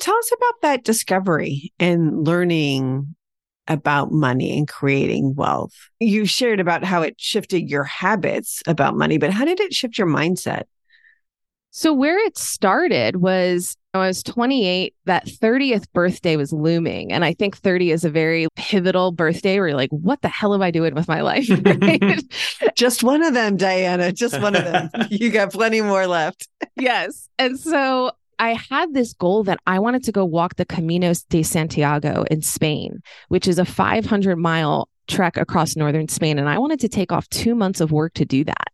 Tell 0.00 0.16
us 0.16 0.32
about 0.32 0.60
that 0.62 0.82
discovery 0.82 1.72
and 1.78 2.26
learning 2.26 3.14
about 3.68 4.12
money 4.12 4.56
and 4.56 4.68
creating 4.68 5.34
wealth. 5.34 5.74
You 6.00 6.26
shared 6.26 6.60
about 6.60 6.84
how 6.84 7.02
it 7.02 7.14
shifted 7.18 7.68
your 7.70 7.84
habits 7.84 8.62
about 8.66 8.96
money, 8.96 9.18
but 9.18 9.30
how 9.30 9.44
did 9.44 9.60
it 9.60 9.74
shift 9.74 9.98
your 9.98 10.06
mindset? 10.06 10.64
So, 11.70 11.92
where 11.92 12.18
it 12.18 12.38
started 12.38 13.16
was 13.16 13.76
I 13.94 14.08
was 14.08 14.22
28, 14.24 14.94
that 15.04 15.26
30th 15.26 15.86
birthday 15.92 16.36
was 16.36 16.52
looming. 16.52 17.12
And 17.12 17.24
I 17.24 17.32
think 17.32 17.56
30 17.56 17.92
is 17.92 18.04
a 18.04 18.10
very 18.10 18.48
pivotal 18.56 19.12
birthday 19.12 19.58
where 19.58 19.68
you're 19.68 19.76
like, 19.76 19.90
what 19.90 20.20
the 20.22 20.28
hell 20.28 20.52
am 20.52 20.62
I 20.62 20.72
doing 20.72 20.94
with 20.94 21.08
my 21.08 21.20
life? 21.20 21.48
Right? 21.64 22.22
Just 22.76 23.02
one 23.02 23.22
of 23.22 23.34
them, 23.34 23.56
Diania. 23.56 24.12
Just 24.12 24.40
one 24.40 24.54
of 24.56 24.64
them. 24.64 24.90
you 25.10 25.30
got 25.30 25.52
plenty 25.52 25.80
more 25.80 26.06
left. 26.06 26.48
yes. 26.76 27.28
And 27.38 27.58
so 27.58 28.10
I 28.38 28.54
had 28.54 28.92
this 28.92 29.12
goal 29.12 29.44
that 29.44 29.60
I 29.66 29.78
wanted 29.78 30.04
to 30.04 30.12
go 30.12 30.24
walk 30.24 30.56
the 30.56 30.66
Caminos 30.66 31.24
de 31.28 31.42
Santiago 31.42 32.24
in 32.30 32.42
Spain, 32.42 33.02
which 33.28 33.48
is 33.48 33.58
a 33.58 33.64
500 33.64 34.36
mile 34.36 34.88
trek 35.06 35.36
across 35.36 35.76
northern 35.76 36.08
Spain. 36.08 36.38
And 36.38 36.48
I 36.48 36.58
wanted 36.58 36.80
to 36.80 36.88
take 36.88 37.12
off 37.12 37.28
two 37.28 37.54
months 37.54 37.80
of 37.80 37.92
work 37.92 38.14
to 38.14 38.24
do 38.24 38.44
that. 38.44 38.68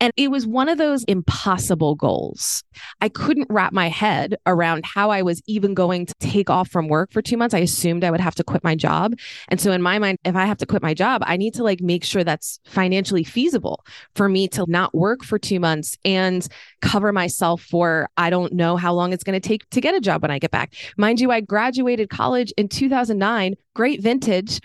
And 0.00 0.12
it 0.16 0.30
was 0.30 0.46
one 0.46 0.68
of 0.68 0.78
those 0.78 1.04
impossible 1.04 1.94
goals. 1.94 2.62
I 3.00 3.08
couldn't 3.08 3.48
wrap 3.50 3.72
my 3.72 3.88
head 3.88 4.36
around 4.46 4.84
how 4.84 5.10
I 5.10 5.22
was 5.22 5.42
even 5.46 5.74
going 5.74 6.06
to 6.06 6.14
take 6.20 6.50
off 6.50 6.68
from 6.68 6.88
work 6.88 7.10
for 7.12 7.22
two 7.22 7.36
months. 7.36 7.54
I 7.54 7.58
assumed 7.58 8.04
I 8.04 8.10
would 8.10 8.20
have 8.20 8.34
to 8.36 8.44
quit 8.44 8.62
my 8.62 8.74
job. 8.74 9.14
And 9.48 9.60
so 9.60 9.72
in 9.72 9.82
my 9.82 9.98
mind, 9.98 10.18
if 10.24 10.36
I 10.36 10.44
have 10.44 10.58
to 10.58 10.66
quit 10.66 10.82
my 10.82 10.94
job, 10.94 11.22
I 11.24 11.36
need 11.36 11.54
to 11.54 11.64
like 11.64 11.80
make 11.80 12.04
sure 12.04 12.24
that's 12.24 12.60
financially 12.66 13.24
feasible 13.24 13.84
for 14.14 14.28
me 14.28 14.48
to 14.48 14.64
not 14.68 14.94
work 14.94 15.24
for 15.24 15.38
two 15.38 15.60
months 15.60 15.96
and 16.04 16.46
cover 16.80 17.12
myself 17.12 17.62
for 17.62 18.08
I 18.16 18.30
don't 18.30 18.52
know 18.52 18.76
how 18.76 18.92
long 18.92 19.12
it's 19.12 19.24
going 19.24 19.40
to 19.40 19.46
take 19.46 19.68
to 19.70 19.80
get 19.80 19.94
a 19.94 20.00
job 20.00 20.22
when 20.22 20.30
I 20.30 20.38
get 20.38 20.50
back. 20.50 20.74
Mind 20.96 21.20
you, 21.20 21.30
I 21.30 21.40
graduated 21.40 22.10
college 22.10 22.52
in 22.56 22.68
2009, 22.68 23.54
great 23.74 24.02
vintage 24.02 24.60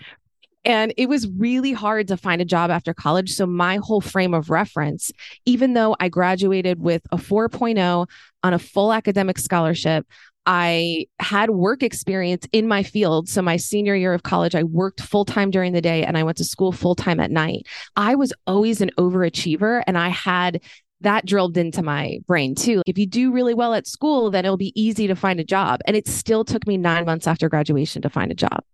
and 0.64 0.94
it 0.96 1.08
was 1.08 1.28
really 1.28 1.72
hard 1.72 2.08
to 2.08 2.16
find 2.16 2.40
a 2.40 2.44
job 2.44 2.70
after 2.70 2.94
college. 2.94 3.32
So, 3.32 3.46
my 3.46 3.76
whole 3.76 4.00
frame 4.00 4.34
of 4.34 4.50
reference, 4.50 5.10
even 5.44 5.74
though 5.74 5.96
I 6.00 6.08
graduated 6.08 6.80
with 6.80 7.02
a 7.12 7.16
4.0 7.16 8.08
on 8.42 8.54
a 8.54 8.58
full 8.58 8.92
academic 8.92 9.38
scholarship, 9.38 10.06
I 10.46 11.06
had 11.20 11.50
work 11.50 11.82
experience 11.82 12.46
in 12.52 12.68
my 12.68 12.82
field. 12.82 13.28
So, 13.28 13.42
my 13.42 13.56
senior 13.56 13.94
year 13.94 14.14
of 14.14 14.22
college, 14.22 14.54
I 14.54 14.62
worked 14.62 15.00
full 15.00 15.24
time 15.24 15.50
during 15.50 15.72
the 15.72 15.82
day 15.82 16.04
and 16.04 16.16
I 16.16 16.22
went 16.22 16.38
to 16.38 16.44
school 16.44 16.72
full 16.72 16.94
time 16.94 17.20
at 17.20 17.30
night. 17.30 17.66
I 17.96 18.14
was 18.14 18.32
always 18.46 18.80
an 18.80 18.90
overachiever 18.98 19.82
and 19.86 19.98
I 19.98 20.08
had 20.08 20.60
that 21.00 21.26
drilled 21.26 21.58
into 21.58 21.82
my 21.82 22.18
brain 22.26 22.54
too. 22.54 22.82
If 22.86 22.96
you 22.96 23.06
do 23.06 23.30
really 23.30 23.52
well 23.52 23.74
at 23.74 23.86
school, 23.86 24.30
then 24.30 24.44
it'll 24.46 24.56
be 24.56 24.72
easy 24.80 25.06
to 25.06 25.14
find 25.14 25.38
a 25.38 25.44
job. 25.44 25.80
And 25.86 25.96
it 25.96 26.08
still 26.08 26.44
took 26.44 26.66
me 26.66 26.78
nine 26.78 27.04
months 27.04 27.26
after 27.26 27.50
graduation 27.50 28.00
to 28.02 28.08
find 28.08 28.32
a 28.32 28.34
job. 28.34 28.64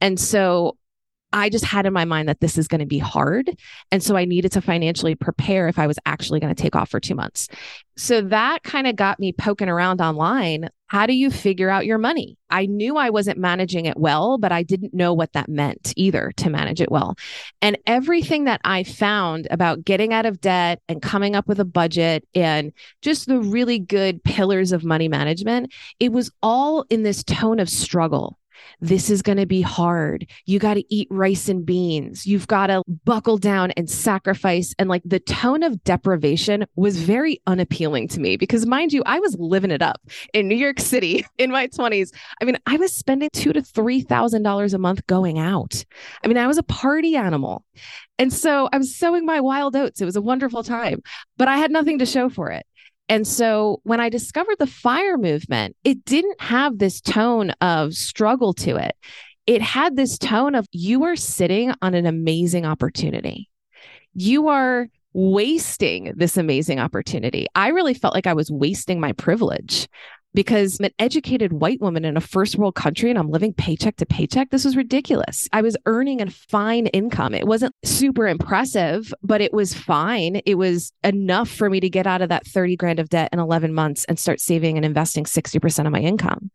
And 0.00 0.18
so 0.18 0.76
I 1.32 1.48
just 1.48 1.64
had 1.64 1.86
in 1.86 1.92
my 1.92 2.04
mind 2.04 2.28
that 2.28 2.40
this 2.40 2.58
is 2.58 2.68
going 2.68 2.80
to 2.80 2.86
be 2.86 2.98
hard. 2.98 3.50
And 3.90 4.02
so 4.02 4.16
I 4.16 4.24
needed 4.24 4.52
to 4.52 4.60
financially 4.60 5.14
prepare 5.14 5.68
if 5.68 5.78
I 5.78 5.86
was 5.86 5.98
actually 6.06 6.40
going 6.40 6.54
to 6.54 6.60
take 6.60 6.74
off 6.74 6.90
for 6.90 7.00
two 7.00 7.14
months. 7.14 7.48
So 7.96 8.22
that 8.22 8.62
kind 8.62 8.86
of 8.86 8.96
got 8.96 9.20
me 9.20 9.32
poking 9.32 9.68
around 9.68 10.00
online. 10.00 10.70
How 10.86 11.06
do 11.06 11.12
you 11.12 11.30
figure 11.30 11.70
out 11.70 11.86
your 11.86 11.98
money? 11.98 12.36
I 12.48 12.66
knew 12.66 12.96
I 12.96 13.10
wasn't 13.10 13.38
managing 13.38 13.84
it 13.84 13.96
well, 13.96 14.38
but 14.38 14.50
I 14.50 14.62
didn't 14.64 14.94
know 14.94 15.14
what 15.14 15.34
that 15.34 15.48
meant 15.48 15.92
either 15.96 16.32
to 16.38 16.50
manage 16.50 16.80
it 16.80 16.90
well. 16.90 17.14
And 17.62 17.78
everything 17.86 18.44
that 18.44 18.60
I 18.64 18.82
found 18.82 19.46
about 19.50 19.84
getting 19.84 20.12
out 20.12 20.26
of 20.26 20.40
debt 20.40 20.80
and 20.88 21.02
coming 21.02 21.36
up 21.36 21.46
with 21.46 21.60
a 21.60 21.64
budget 21.64 22.26
and 22.34 22.72
just 23.02 23.28
the 23.28 23.38
really 23.38 23.78
good 23.78 24.24
pillars 24.24 24.72
of 24.72 24.82
money 24.82 25.06
management, 25.06 25.72
it 26.00 26.10
was 26.10 26.32
all 26.42 26.86
in 26.90 27.04
this 27.04 27.22
tone 27.22 27.60
of 27.60 27.68
struggle 27.68 28.39
this 28.80 29.10
is 29.10 29.22
going 29.22 29.38
to 29.38 29.46
be 29.46 29.62
hard. 29.62 30.26
You 30.46 30.58
got 30.58 30.74
to 30.74 30.94
eat 30.94 31.08
rice 31.10 31.48
and 31.48 31.64
beans. 31.64 32.26
You've 32.26 32.46
got 32.46 32.68
to 32.68 32.82
buckle 33.04 33.38
down 33.38 33.70
and 33.72 33.88
sacrifice. 33.88 34.74
And 34.78 34.88
like 34.88 35.02
the 35.04 35.20
tone 35.20 35.62
of 35.62 35.82
deprivation 35.84 36.66
was 36.76 37.00
very 37.00 37.40
unappealing 37.46 38.08
to 38.08 38.20
me 38.20 38.36
because, 38.36 38.66
mind 38.66 38.92
you, 38.92 39.02
I 39.06 39.20
was 39.20 39.36
living 39.38 39.70
it 39.70 39.82
up 39.82 40.00
in 40.32 40.48
New 40.48 40.56
York 40.56 40.80
City 40.80 41.24
in 41.38 41.50
my 41.50 41.68
20s. 41.68 42.12
I 42.40 42.44
mean, 42.44 42.58
I 42.66 42.76
was 42.76 42.92
spending 42.94 43.30
two 43.32 43.52
to 43.52 43.62
three 43.62 44.00
thousand 44.02 44.42
dollars 44.42 44.74
a 44.74 44.78
month 44.78 45.06
going 45.06 45.38
out. 45.38 45.84
I 46.24 46.28
mean, 46.28 46.38
I 46.38 46.46
was 46.46 46.58
a 46.58 46.62
party 46.62 47.16
animal. 47.16 47.64
And 48.18 48.32
so 48.32 48.68
I 48.70 48.76
was 48.76 48.94
sowing 48.94 49.24
my 49.24 49.40
wild 49.40 49.74
oats. 49.74 50.02
It 50.02 50.04
was 50.04 50.16
a 50.16 50.20
wonderful 50.20 50.62
time, 50.62 51.02
but 51.38 51.48
I 51.48 51.56
had 51.56 51.70
nothing 51.70 52.00
to 52.00 52.06
show 52.06 52.28
for 52.28 52.50
it. 52.50 52.66
And 53.10 53.26
so 53.26 53.80
when 53.82 53.98
I 53.98 54.08
discovered 54.08 54.56
the 54.60 54.68
fire 54.68 55.18
movement, 55.18 55.76
it 55.82 56.04
didn't 56.04 56.40
have 56.40 56.78
this 56.78 57.00
tone 57.00 57.50
of 57.60 57.92
struggle 57.92 58.54
to 58.54 58.76
it. 58.76 58.94
It 59.48 59.60
had 59.60 59.96
this 59.96 60.16
tone 60.16 60.54
of 60.54 60.64
you 60.70 61.02
are 61.02 61.16
sitting 61.16 61.74
on 61.82 61.94
an 61.94 62.06
amazing 62.06 62.64
opportunity. 62.64 63.50
You 64.14 64.46
are 64.46 64.86
wasting 65.12 66.12
this 66.14 66.36
amazing 66.36 66.78
opportunity. 66.78 67.48
I 67.56 67.70
really 67.70 67.94
felt 67.94 68.14
like 68.14 68.28
I 68.28 68.34
was 68.34 68.48
wasting 68.48 69.00
my 69.00 69.10
privilege 69.10 69.88
because 70.34 70.78
I'm 70.78 70.86
an 70.86 70.92
educated 70.98 71.52
white 71.52 71.80
woman 71.80 72.04
in 72.04 72.16
a 72.16 72.20
first 72.20 72.56
world 72.56 72.74
country 72.74 73.10
and 73.10 73.18
I'm 73.18 73.30
living 73.30 73.52
paycheck 73.52 73.96
to 73.96 74.06
paycheck. 74.06 74.50
This 74.50 74.64
was 74.64 74.76
ridiculous. 74.76 75.48
I 75.52 75.62
was 75.62 75.76
earning 75.86 76.20
a 76.20 76.30
fine 76.30 76.86
income. 76.88 77.34
It 77.34 77.46
wasn't 77.46 77.74
super 77.84 78.28
impressive, 78.28 79.12
but 79.22 79.40
it 79.40 79.52
was 79.52 79.74
fine. 79.74 80.40
It 80.46 80.56
was 80.56 80.92
enough 81.02 81.48
for 81.48 81.68
me 81.68 81.80
to 81.80 81.90
get 81.90 82.06
out 82.06 82.22
of 82.22 82.28
that 82.28 82.46
30 82.46 82.76
grand 82.76 82.98
of 82.98 83.08
debt 83.08 83.30
in 83.32 83.38
11 83.38 83.74
months 83.74 84.04
and 84.04 84.18
start 84.18 84.40
saving 84.40 84.76
and 84.76 84.84
investing 84.84 85.24
60% 85.24 85.86
of 85.86 85.92
my 85.92 86.00
income. 86.00 86.50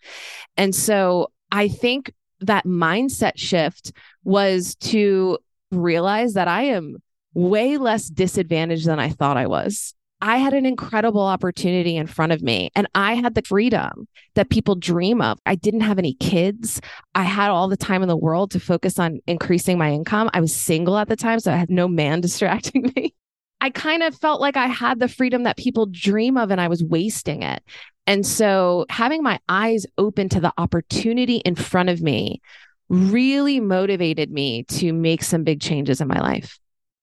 And 0.55 0.73
so 0.73 1.31
I 1.51 1.67
think 1.67 2.13
that 2.41 2.65
mindset 2.65 3.33
shift 3.35 3.91
was 4.23 4.75
to 4.75 5.37
realize 5.71 6.33
that 6.33 6.47
I 6.47 6.63
am 6.63 6.97
way 7.33 7.77
less 7.77 8.07
disadvantaged 8.07 8.87
than 8.87 8.99
I 8.99 9.09
thought 9.09 9.37
I 9.37 9.47
was. 9.47 9.93
I 10.27 10.37
had 10.37 10.55
an 10.55 10.65
incredible 10.65 11.21
opportunity 11.21 11.95
in 11.95 12.07
front 12.07 12.31
of 12.31 12.41
me 12.41 12.71
and 12.73 12.87
I 12.95 13.13
had 13.13 13.35
the 13.35 13.43
freedom 13.43 14.07
that 14.33 14.49
people 14.49 14.73
dream 14.73 15.21
of. 15.21 15.37
I 15.45 15.53
didn't 15.53 15.81
have 15.81 15.99
any 15.99 16.15
kids. 16.15 16.81
I 17.13 17.21
had 17.21 17.51
all 17.51 17.67
the 17.67 17.77
time 17.77 18.01
in 18.01 18.07
the 18.07 18.17
world 18.17 18.49
to 18.51 18.59
focus 18.59 18.97
on 18.97 19.19
increasing 19.27 19.77
my 19.77 19.91
income. 19.91 20.31
I 20.33 20.41
was 20.41 20.51
single 20.51 20.97
at 20.97 21.09
the 21.09 21.15
time, 21.15 21.39
so 21.39 21.53
I 21.53 21.57
had 21.57 21.69
no 21.69 21.87
man 21.87 22.21
distracting 22.21 22.91
me. 22.95 23.13
I 23.61 23.69
kind 23.69 24.01
of 24.01 24.15
felt 24.15 24.41
like 24.41 24.57
I 24.57 24.65
had 24.65 24.99
the 24.99 25.07
freedom 25.07 25.43
that 25.43 25.57
people 25.57 25.85
dream 25.85 26.37
of 26.37 26.49
and 26.49 26.59
I 26.59 26.69
was 26.69 26.83
wasting 26.83 27.43
it. 27.43 27.61
And 28.07 28.25
so 28.25 28.87
having 28.89 29.21
my 29.21 29.39
eyes 29.47 29.85
open 29.99 30.27
to 30.29 30.39
the 30.39 30.53
opportunity 30.57 31.35
in 31.35 31.53
front 31.53 31.89
of 31.89 32.01
me 32.01 32.41
really 32.89 33.59
motivated 33.59 34.31
me 34.31 34.63
to 34.63 34.91
make 34.91 35.21
some 35.21 35.43
big 35.43 35.61
changes 35.61 36.01
in 36.01 36.07
my 36.07 36.19
life. 36.19 36.57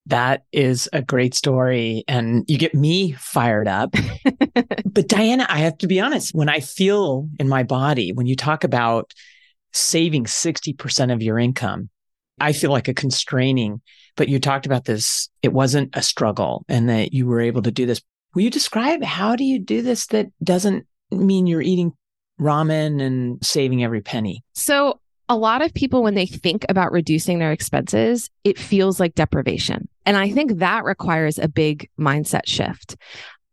That 0.06 0.44
is 0.52 0.88
a 0.92 1.02
great 1.02 1.34
story. 1.34 2.04
And 2.08 2.44
you 2.48 2.58
get 2.58 2.74
me 2.74 3.12
fired 3.12 3.68
up. 3.68 3.92
but 4.24 5.08
Diania, 5.08 5.46
I 5.48 5.58
have 5.58 5.78
to 5.78 5.86
be 5.86 6.00
honest, 6.00 6.34
when 6.34 6.48
I 6.48 6.60
feel 6.60 7.28
in 7.38 7.48
my 7.48 7.62
body, 7.62 8.12
when 8.12 8.26
you 8.26 8.36
talk 8.36 8.64
about 8.64 9.12
saving 9.72 10.24
60% 10.24 11.12
of 11.12 11.22
your 11.22 11.38
income, 11.38 11.88
I 12.40 12.52
feel 12.52 12.70
like 12.70 12.88
a 12.88 12.94
constraining, 12.94 13.80
but 14.16 14.28
you 14.28 14.40
talked 14.40 14.66
about 14.66 14.84
this. 14.84 15.28
It 15.42 15.52
wasn't 15.52 15.90
a 15.96 16.02
struggle 16.02 16.64
and 16.68 16.88
that 16.88 17.12
you 17.12 17.26
were 17.26 17.40
able 17.40 17.62
to 17.62 17.70
do 17.70 17.86
this. 17.86 18.00
Will 18.34 18.42
you 18.42 18.50
describe 18.50 19.04
how 19.04 19.36
do 19.36 19.44
you 19.44 19.58
do 19.60 19.82
this 19.82 20.06
that 20.08 20.28
doesn't 20.42 20.86
mean 21.10 21.46
you're 21.46 21.62
eating 21.62 21.92
ramen 22.40 23.00
and 23.00 23.44
saving 23.44 23.84
every 23.84 24.00
penny? 24.00 24.42
So 24.54 24.98
a 25.28 25.36
lot 25.36 25.62
of 25.62 25.72
people, 25.74 26.02
when 26.02 26.14
they 26.14 26.26
think 26.26 26.66
about 26.68 26.92
reducing 26.92 27.38
their 27.38 27.52
expenses, 27.52 28.28
it 28.44 28.58
feels 28.58 29.00
like 29.00 29.14
deprivation. 29.14 29.88
And 30.04 30.16
I 30.16 30.30
think 30.30 30.58
that 30.58 30.84
requires 30.84 31.38
a 31.38 31.48
big 31.48 31.88
mindset 31.98 32.46
shift. 32.46 32.96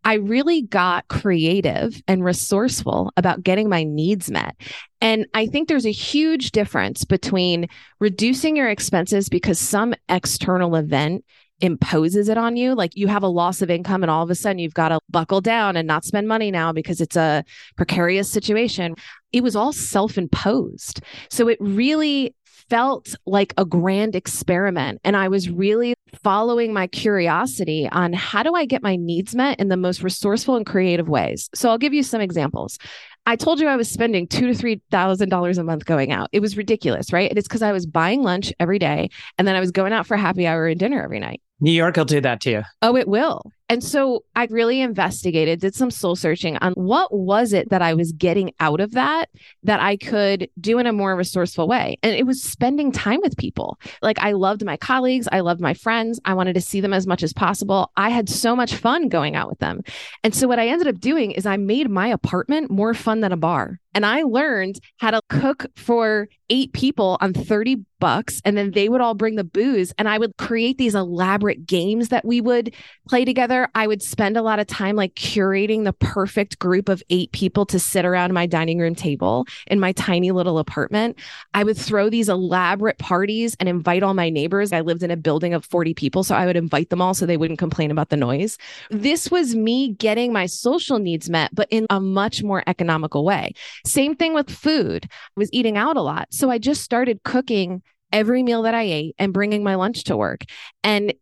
I 0.04 0.16
really 0.16 0.62
got 0.62 1.08
creative 1.10 2.02
and 2.08 2.24
resourceful 2.24 3.12
about 3.18 3.44
getting 3.44 3.70
my 3.70 3.84
needs 3.84 4.32
met. 4.32 4.56
And 5.02 5.26
I 5.34 5.46
think 5.46 5.68
there's 5.68 5.86
a 5.86 5.92
huge 5.92 6.52
difference 6.52 7.04
between 7.04 7.68
reducing 8.00 8.56
your 8.56 8.70
expenses 8.70 9.30
because 9.30 9.60
some 9.60 9.94
external 10.08 10.76
event 10.76 11.26
imposes 11.62 12.30
it 12.30 12.38
on 12.38 12.56
you. 12.56 12.74
Like 12.74 12.96
you 12.96 13.08
have 13.08 13.24
a 13.24 13.28
loss 13.28 13.62
of 13.62 13.70
income 13.70 14.02
and 14.04 14.10
all 14.10 14.24
of 14.24 14.30
a 14.30 14.36
sudden 14.36 14.60
you've 14.60 14.74
got 14.74 14.90
to 14.90 15.00
buckle 15.10 15.42
down 15.42 15.76
and 15.76 15.88
not 15.88 16.06
spend 16.06 16.28
money 16.28 16.52
now 16.52 16.72
because 16.72 17.02
it's 17.02 17.18
a 17.18 17.44
precarious 17.76 18.30
situation. 18.30 18.96
It 19.32 19.44
was 19.44 19.56
all 19.56 19.74
self 19.74 20.18
imposed. 20.18 21.02
So 21.30 21.48
it 21.48 21.58
really 21.60 22.36
felt 22.70 23.16
like 23.26 23.54
a 23.58 23.66
grand 23.66 24.16
experiment. 24.16 25.02
And 25.04 25.18
I 25.18 25.28
was 25.28 25.50
really 25.50 25.96
following 26.24 26.74
my 26.74 26.88
curiosity 26.88 27.90
on 27.92 28.14
how 28.14 28.44
do 28.44 28.54
I 28.54 28.66
get 28.66 28.84
my 28.84 28.96
needs 28.96 29.36
met 29.36 29.60
in 29.60 29.70
the 29.70 29.78
most 29.78 30.04
resourceful 30.04 30.56
and 30.56 30.66
creative 30.66 31.10
ways. 31.10 31.50
So 31.56 31.70
I'll 31.70 31.78
give 31.78 31.94
you 31.94 32.04
some 32.04 32.22
examples. 32.22 32.78
I 33.26 33.36
told 33.36 33.60
you 33.60 33.68
I 33.68 33.76
was 33.76 33.90
spending 33.90 34.28
two 34.28 34.48
to 34.48 34.54
three 34.54 34.82
thousand 34.92 35.30
dollars 35.30 35.58
a 35.58 35.64
month 35.64 35.86
going 35.86 36.12
out. 36.12 36.30
It 36.32 36.40
was 36.40 36.58
ridiculous, 36.58 37.12
right? 37.12 37.32
It's 37.36 37.48
because 37.48 37.62
I 37.62 37.72
was 37.72 37.86
buying 37.86 38.24
lunch 38.24 38.54
every 38.60 38.80
day 38.80 39.10
and 39.38 39.48
then 39.48 39.56
I 39.56 39.60
was 39.60 39.72
going 39.72 39.94
out 39.94 40.08
for 40.08 40.18
happy 40.18 40.48
hour 40.48 40.68
and 40.68 40.80
dinner 40.80 41.04
every 41.04 41.20
night. 41.20 41.42
New 41.60 41.72
York 41.72 41.98
will 41.98 42.06
do 42.06 42.22
that 42.22 42.42
to 42.42 42.52
you. 42.52 42.64
Oh, 42.82 42.96
it 42.96 43.08
will. 43.08 43.42
And 43.70 43.84
so 43.84 44.24
I 44.36 44.48
really 44.50 44.82
investigated, 44.82 45.60
did 45.60 45.76
some 45.76 45.92
soul 45.92 46.16
searching 46.16 46.58
on 46.58 46.74
what 46.74 47.14
was 47.14 47.54
it 47.54 47.70
that 47.70 47.84
I 47.84 47.94
was 47.94 48.12
getting 48.12 48.52
out 48.60 48.80
of 48.80 48.92
that 48.94 49.30
that 49.64 49.80
I 49.80 49.96
could 49.96 50.50
do 50.60 50.80
in 50.80 50.88
a 50.88 50.94
more 50.94 51.16
resourceful 51.16 51.68
way. 51.68 51.98
And 52.02 52.16
it 52.16 52.26
was 52.26 52.42
spending 52.42 52.92
time 52.92 53.20
with 53.22 53.38
people. 53.38 53.80
Like 54.02 54.18
I 54.20 54.32
loved 54.32 54.66
my 54.66 54.76
colleagues, 54.76 55.28
I 55.32 55.42
loved 55.42 55.62
my 55.62 55.76
friends. 55.76 56.20
I 56.26 56.34
wanted 56.34 56.54
to 56.54 56.62
see 56.62 56.82
them 56.82 56.94
as 56.94 57.06
much 57.06 57.22
as 57.22 57.32
possible. 57.32 57.92
I 57.96 58.10
had 58.10 58.28
so 58.28 58.56
much 58.56 58.74
fun 58.74 59.08
going 59.08 59.36
out 59.36 59.50
with 59.50 59.60
them. 59.60 59.82
And 60.24 60.34
so 60.34 60.48
what 60.48 60.60
I 60.60 60.68
ended 60.68 60.88
up 60.88 61.00
doing 61.00 61.32
is 61.32 61.46
I 61.46 61.58
made 61.58 61.90
my 61.90 62.08
apartment 62.08 62.72
more 62.72 62.96
fun 62.96 63.20
than 63.20 63.32
a 63.32 63.38
bar. 63.38 63.80
And 63.94 64.06
I 64.06 64.22
learned 64.22 64.80
how 64.98 65.12
to 65.12 65.22
cook 65.30 65.66
for 65.76 66.28
eight 66.50 66.74
people 66.74 67.18
on 67.22 67.34
30 67.34 67.84
bucks. 68.00 68.42
And 68.46 68.56
then 68.56 68.72
they 68.72 68.88
would 68.88 69.02
all 69.02 69.16
bring 69.16 69.36
the 69.36 69.44
booze. 69.44 69.94
And 69.98 70.08
I 70.08 70.18
would 70.18 70.38
create 70.38 70.78
these 70.78 70.96
elaborate 70.96 71.66
games 71.66 72.10
that 72.10 72.26
we 72.26 72.40
would 72.40 72.74
play 73.08 73.26
I 73.76 73.88
would 73.88 74.02
spend 74.02 74.38
a 74.38 74.42
lot 74.42 74.60
of 74.60 74.68
time 74.68 74.96
like 74.96 75.16
curating 75.16 75.84
the 75.84 75.94
perfect 75.94 76.60
group 76.60 76.88
of 76.88 77.04
eight 77.10 77.32
people 77.32 77.66
to 77.68 77.80
sit 77.80 78.06
around 78.06 78.34
my 78.34 78.46
dining 78.46 78.80
room 78.80 78.96
table 78.96 79.46
in 79.68 79.80
my 79.80 79.92
tiny 79.92 80.32
little 80.32 80.60
apartment. 80.60 81.18
I 81.54 81.64
would 81.64 81.78
throw 81.78 82.10
these 82.10 82.30
elaborate 82.30 82.98
parties 82.98 83.56
and 83.60 83.68
invite 83.68 84.04
all 84.04 84.14
my 84.14 84.30
neighbors. 84.30 84.72
I 84.72 84.82
lived 84.82 85.04
in 85.04 85.12
a 85.12 85.18
building 85.18 85.54
of 85.54 85.66
40 85.66 85.94
people. 85.94 86.24
So 86.24 86.36
I 86.36 86.46
would 86.46 86.56
invite 86.56 86.90
them 86.90 87.02
all 87.02 87.14
so 87.14 87.26
they 87.26 87.38
wouldn't 87.38 87.60
complain 87.60 87.92
about 87.92 88.10
the 88.10 88.18
noise. 88.18 88.58
This 88.90 89.30
was 89.30 89.56
me 89.56 89.94
getting 89.94 90.32
my 90.32 90.46
social 90.46 91.00
needs 91.00 91.30
met, 91.30 91.54
but 91.54 91.68
in 91.72 91.86
a 91.90 92.00
much 92.00 92.44
more 92.44 92.64
economical 92.68 93.26
way. 93.26 93.54
Same 93.86 94.16
thing 94.16 94.34
with 94.34 94.50
food. 94.50 95.06
I 95.06 95.10
was 95.36 95.50
eating 95.52 95.78
out 95.78 95.98
a 95.98 96.02
lot. 96.02 96.28
So 96.32 96.50
I 96.50 96.58
just 96.58 96.82
started 96.82 97.24
cooking 97.24 97.82
every 98.12 98.44
meal 98.44 98.64
that 98.64 98.74
I 98.74 98.84
ate 98.84 99.16
and 99.20 99.34
bringing 99.34 99.64
my 99.64 99.76
lunch 99.76 100.06
to 100.06 100.18
work. 100.18 100.44
And 100.84 101.14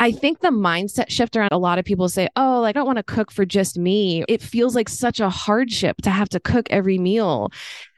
I 0.00 0.10
think 0.10 0.40
the 0.40 0.48
mindset 0.48 1.08
shift 1.08 1.36
around 1.36 1.52
a 1.52 1.58
lot 1.58 1.78
of 1.78 1.84
people 1.84 2.08
say, 2.08 2.28
Oh, 2.36 2.60
like, 2.60 2.76
I 2.76 2.80
don't 2.80 2.86
want 2.86 2.98
to 2.98 3.04
cook 3.04 3.30
for 3.30 3.46
just 3.46 3.78
me. 3.78 4.24
It 4.28 4.42
feels 4.42 4.74
like 4.74 4.88
such 4.88 5.20
a 5.20 5.30
hardship 5.30 6.02
to 6.02 6.10
have 6.10 6.28
to 6.30 6.40
cook 6.40 6.66
every 6.70 6.98
meal. 6.98 7.52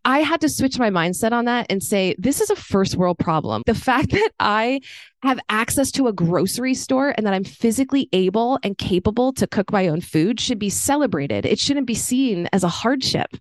I 0.07 0.21
had 0.21 0.41
to 0.43 0.49
switch 0.49 0.79
my 0.79 0.89
mindset 0.89 1.33
on 1.33 1.47
that 1.47 1.67
and 1.69 1.83
say, 1.83 2.15
this 2.17 2.41
is 2.41 2.49
a 2.49 2.57
first 2.57 2.95
world 2.95 3.19
problem. 3.19 3.63
The 3.67 3.75
fact 3.75 4.11
that 4.13 4.31
I 4.39 4.81
have 5.23 5.41
access 5.49 5.91
to 5.91 6.07
a 6.07 6.13
grocery 6.13 6.75
store 6.75 7.13
and 7.17 7.27
that 7.27 7.35
I'm 7.35 7.43
physically 7.43 8.09
able 8.13 8.59
and 8.63 8.79
capable 8.79 9.33
to 9.33 9.47
cook 9.47 9.73
my 9.73 9.89
own 9.89 10.01
food 10.01 10.39
should 10.39 10.59
be 10.59 10.71
celebrated. 10.71 11.45
It 11.45 11.59
shouldn't 11.59 11.87
be 11.87 11.95
seen 11.95 12.49
as 12.53 12.63
a 12.63 12.69
hardship. 12.69 13.37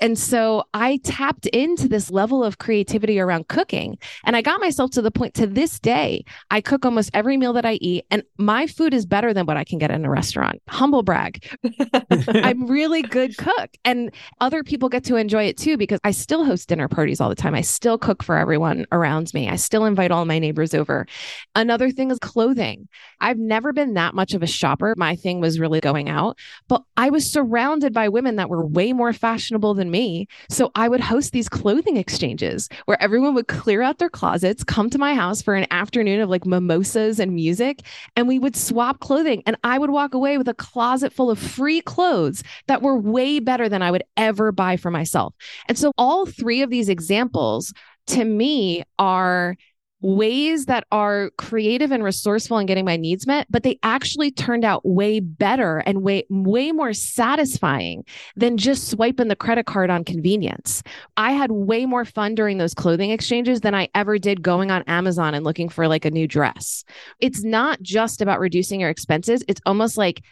And 0.00 0.18
so 0.18 0.64
I 0.74 0.98
tapped 1.04 1.46
into 1.46 1.86
this 1.86 2.10
level 2.10 2.42
of 2.42 2.58
creativity 2.58 3.20
around 3.20 3.48
cooking. 3.48 3.98
And 4.24 4.34
I 4.36 4.42
got 4.42 4.60
myself 4.60 4.90
to 4.92 5.02
the 5.02 5.10
point 5.10 5.34
to 5.34 5.46
this 5.46 5.78
day, 5.78 6.24
I 6.50 6.60
cook 6.60 6.84
almost 6.84 7.10
every 7.14 7.36
meal 7.36 7.52
that 7.52 7.64
I 7.64 7.74
eat, 7.74 8.04
and 8.10 8.22
my 8.38 8.66
food 8.66 8.92
is 8.92 9.06
better 9.06 9.32
than 9.32 9.46
what 9.46 9.56
I 9.56 9.64
can 9.64 9.78
get 9.78 9.90
in 9.90 10.04
a 10.04 10.10
restaurant. 10.10 10.60
Humble 10.68 11.02
brag. 11.02 11.46
I'm 12.28 12.66
really 12.66 13.02
good 13.02 13.36
cook. 13.36 13.70
And 13.84 14.12
other 14.40 14.64
people 14.64 14.88
get 14.88 15.04
to 15.04 15.16
enjoy 15.16 15.44
it 15.44 15.56
too 15.56 15.76
because 15.76 16.00
I 16.08 16.12
still 16.12 16.42
host 16.42 16.70
dinner 16.70 16.88
parties 16.88 17.20
all 17.20 17.28
the 17.28 17.34
time. 17.34 17.54
I 17.54 17.60
still 17.60 17.98
cook 17.98 18.22
for 18.22 18.38
everyone 18.38 18.86
around 18.92 19.34
me. 19.34 19.46
I 19.46 19.56
still 19.56 19.84
invite 19.84 20.10
all 20.10 20.24
my 20.24 20.38
neighbors 20.38 20.72
over. 20.72 21.06
Another 21.54 21.90
thing 21.90 22.10
is 22.10 22.18
clothing. 22.18 22.88
I've 23.20 23.36
never 23.36 23.74
been 23.74 23.92
that 23.92 24.14
much 24.14 24.32
of 24.32 24.42
a 24.42 24.46
shopper. 24.46 24.94
My 24.96 25.16
thing 25.16 25.38
was 25.38 25.60
really 25.60 25.80
going 25.80 26.08
out, 26.08 26.38
but 26.66 26.82
I 26.96 27.10
was 27.10 27.30
surrounded 27.30 27.92
by 27.92 28.08
women 28.08 28.36
that 28.36 28.48
were 28.48 28.64
way 28.64 28.94
more 28.94 29.12
fashionable 29.12 29.74
than 29.74 29.90
me. 29.90 30.28
So 30.48 30.70
I 30.74 30.88
would 30.88 31.00
host 31.00 31.32
these 31.32 31.46
clothing 31.46 31.98
exchanges 31.98 32.70
where 32.86 33.00
everyone 33.02 33.34
would 33.34 33.48
clear 33.48 33.82
out 33.82 33.98
their 33.98 34.08
closets, 34.08 34.64
come 34.64 34.88
to 34.88 34.98
my 34.98 35.14
house 35.14 35.42
for 35.42 35.56
an 35.56 35.66
afternoon 35.70 36.22
of 36.22 36.30
like 36.30 36.46
mimosas 36.46 37.20
and 37.20 37.34
music, 37.34 37.82
and 38.16 38.26
we 38.26 38.38
would 38.38 38.56
swap 38.56 39.00
clothing. 39.00 39.42
And 39.44 39.58
I 39.62 39.78
would 39.78 39.90
walk 39.90 40.14
away 40.14 40.38
with 40.38 40.48
a 40.48 40.54
closet 40.54 41.12
full 41.12 41.30
of 41.30 41.38
free 41.38 41.82
clothes 41.82 42.42
that 42.66 42.80
were 42.80 42.96
way 42.96 43.40
better 43.40 43.68
than 43.68 43.82
I 43.82 43.90
would 43.90 44.04
ever 44.16 44.52
buy 44.52 44.78
for 44.78 44.90
myself. 44.90 45.34
And 45.68 45.76
so 45.76 45.92
all 45.98 46.24
three 46.24 46.62
of 46.62 46.70
these 46.70 46.88
examples 46.88 47.74
to 48.06 48.24
me 48.24 48.84
are 48.98 49.56
ways 50.00 50.66
that 50.66 50.86
are 50.92 51.30
creative 51.38 51.90
and 51.90 52.04
resourceful 52.04 52.58
in 52.58 52.66
getting 52.66 52.84
my 52.84 52.96
needs 52.96 53.26
met 53.26 53.48
but 53.50 53.64
they 53.64 53.78
actually 53.82 54.30
turned 54.30 54.64
out 54.64 54.86
way 54.86 55.18
better 55.18 55.78
and 55.78 56.02
way 56.02 56.24
way 56.30 56.70
more 56.70 56.92
satisfying 56.92 58.04
than 58.36 58.56
just 58.56 58.88
swiping 58.88 59.26
the 59.26 59.34
credit 59.34 59.66
card 59.66 59.90
on 59.90 60.04
convenience. 60.04 60.84
I 61.16 61.32
had 61.32 61.50
way 61.50 61.84
more 61.84 62.04
fun 62.04 62.36
during 62.36 62.58
those 62.58 62.74
clothing 62.74 63.10
exchanges 63.10 63.60
than 63.60 63.74
i 63.74 63.88
ever 63.94 64.18
did 64.18 64.40
going 64.40 64.70
on 64.70 64.82
amazon 64.82 65.34
and 65.34 65.44
looking 65.44 65.68
for 65.68 65.88
like 65.88 66.04
a 66.04 66.10
new 66.12 66.28
dress. 66.28 66.84
It's 67.18 67.42
not 67.42 67.82
just 67.82 68.22
about 68.22 68.38
reducing 68.38 68.80
your 68.80 68.90
expenses. 68.90 69.42
It's 69.48 69.60
almost 69.66 69.98
like 69.98 70.22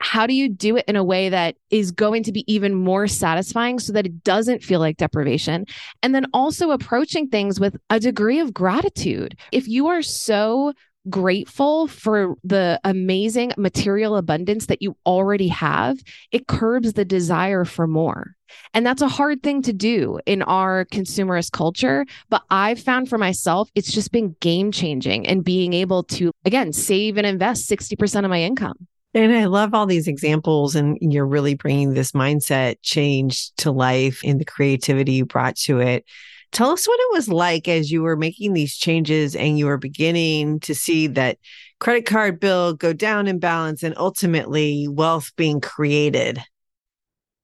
how 0.00 0.26
do 0.26 0.34
you 0.34 0.48
do 0.48 0.76
it 0.76 0.84
in 0.86 0.96
a 0.96 1.04
way 1.04 1.28
that 1.28 1.56
is 1.70 1.90
going 1.90 2.22
to 2.24 2.32
be 2.32 2.44
even 2.52 2.74
more 2.74 3.06
satisfying 3.06 3.78
so 3.78 3.92
that 3.92 4.06
it 4.06 4.22
doesn't 4.22 4.62
feel 4.62 4.80
like 4.80 4.96
deprivation? 4.96 5.66
And 6.02 6.14
then 6.14 6.26
also 6.32 6.70
approaching 6.70 7.28
things 7.28 7.58
with 7.58 7.76
a 7.90 8.00
degree 8.00 8.40
of 8.40 8.52
gratitude. 8.52 9.38
If 9.52 9.66
you 9.68 9.88
are 9.88 10.02
so 10.02 10.72
grateful 11.10 11.86
for 11.86 12.34
the 12.44 12.80
amazing 12.84 13.52
material 13.58 14.16
abundance 14.16 14.66
that 14.66 14.82
you 14.82 14.96
already 15.04 15.48
have, 15.48 15.98
it 16.32 16.46
curbs 16.46 16.94
the 16.94 17.04
desire 17.04 17.64
for 17.64 17.86
more. 17.86 18.34
And 18.72 18.86
that's 18.86 19.02
a 19.02 19.08
hard 19.08 19.42
thing 19.42 19.62
to 19.62 19.72
do 19.72 20.20
in 20.26 20.42
our 20.42 20.84
consumerist 20.86 21.52
culture. 21.52 22.06
But 22.30 22.42
I've 22.50 22.80
found 22.80 23.08
for 23.08 23.18
myself, 23.18 23.68
it's 23.74 23.92
just 23.92 24.12
been 24.12 24.36
game 24.40 24.70
changing 24.70 25.26
and 25.26 25.44
being 25.44 25.72
able 25.72 26.04
to, 26.04 26.32
again, 26.44 26.72
save 26.72 27.16
and 27.16 27.26
invest 27.26 27.68
60% 27.68 28.24
of 28.24 28.30
my 28.30 28.42
income. 28.42 28.86
And 29.14 29.32
I 29.32 29.44
love 29.44 29.74
all 29.74 29.86
these 29.86 30.08
examples, 30.08 30.74
and 30.74 30.98
you're 31.00 31.26
really 31.26 31.54
bringing 31.54 31.94
this 31.94 32.12
mindset 32.12 32.76
change 32.82 33.52
to 33.56 33.70
life 33.70 34.20
and 34.24 34.40
the 34.40 34.44
creativity 34.44 35.12
you 35.12 35.24
brought 35.24 35.56
to 35.58 35.78
it. 35.78 36.04
Tell 36.50 36.70
us 36.70 36.86
what 36.86 36.98
it 37.00 37.12
was 37.12 37.28
like 37.28 37.68
as 37.68 37.90
you 37.90 38.02
were 38.02 38.16
making 38.16 38.52
these 38.52 38.76
changes 38.76 39.34
and 39.34 39.58
you 39.58 39.66
were 39.66 39.78
beginning 39.78 40.60
to 40.60 40.74
see 40.74 41.06
that 41.08 41.38
credit 41.80 42.06
card 42.06 42.38
bill 42.38 42.74
go 42.74 42.92
down 42.92 43.26
in 43.26 43.38
balance 43.38 43.82
and 43.82 43.94
ultimately 43.96 44.86
wealth 44.88 45.32
being 45.36 45.60
created. 45.60 46.42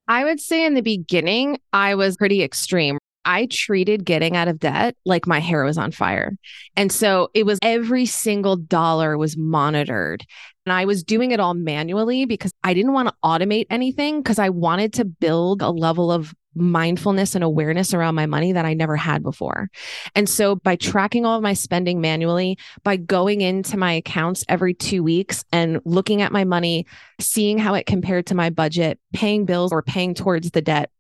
I 0.07 0.25
would 0.25 0.41
say 0.41 0.65
in 0.65 0.75
the 0.75 0.81
beginning, 0.81 1.59
I 1.73 1.95
was 1.95 2.17
pretty 2.17 2.43
extreme. 2.43 2.99
I 3.25 3.47
treated 3.47 4.05
getting 4.05 4.37
out 4.37 4.49
of 4.49 4.59
debt 4.59 4.97
like 5.05 5.27
my 5.27 5.41
hair 5.41 5.65
was 5.65 5.77
on 5.77 5.93
fire. 5.93 6.33
And 6.77 6.91
so 6.91 7.31
it 7.35 7.45
was 7.45 7.59
every 7.63 8.07
single 8.07 8.57
dollar 8.57 9.19
was 9.19 9.37
monitored. 9.37 10.25
And 10.71 10.79
I 10.79 10.85
was 10.85 11.03
doing 11.03 11.33
it 11.33 11.41
all 11.41 11.55
manually 11.55 12.27
because 12.27 12.53
I 12.63 12.75
didn't 12.75 12.93
want 12.93 13.09
to 13.09 13.15
automate 13.25 13.67
anything 13.71 14.23
because 14.23 14.39
I 14.39 14.51
wanted 14.51 14.93
to 14.93 15.05
build 15.05 15.63
a 15.63 15.71
level 15.71 16.13
of 16.13 16.33
mindfulness 16.55 17.35
and 17.35 17.43
awareness 17.43 17.93
around 17.93 18.15
my 18.15 18.27
money 18.27 18.53
that 18.53 18.65
I 18.65 18.75
never 18.75 18.95
had 18.95 19.25
before. 19.25 19.69
And 20.15 20.29
so 20.29 20.55
by 20.55 20.77
tracking 20.77 21.27
all 21.27 21.37
of 21.37 21.43
my 21.43 21.55
spending 21.55 22.01
manually, 22.01 22.57
by 22.85 22.99
going 22.99 23.41
into 23.41 23.77
my 23.77 23.95
accounts 23.95 24.45
every 24.49 24.73
two 24.73 25.03
weeks 25.03 25.45
and 25.51 25.81
looking 25.85 26.23
at 26.23 26.31
my 26.31 26.45
money, 26.45 26.87
seeing 27.19 27.59
how 27.59 27.75
it 27.75 27.87
compared 27.87 28.27
to 28.27 28.37
my 28.37 28.49
budget, 28.49 29.01
paying 29.13 29.47
bills 29.47 29.73
or 29.73 29.83
paying 29.83 30.15
towards 30.15 30.53
the 30.53 30.63
debt, 30.63 30.93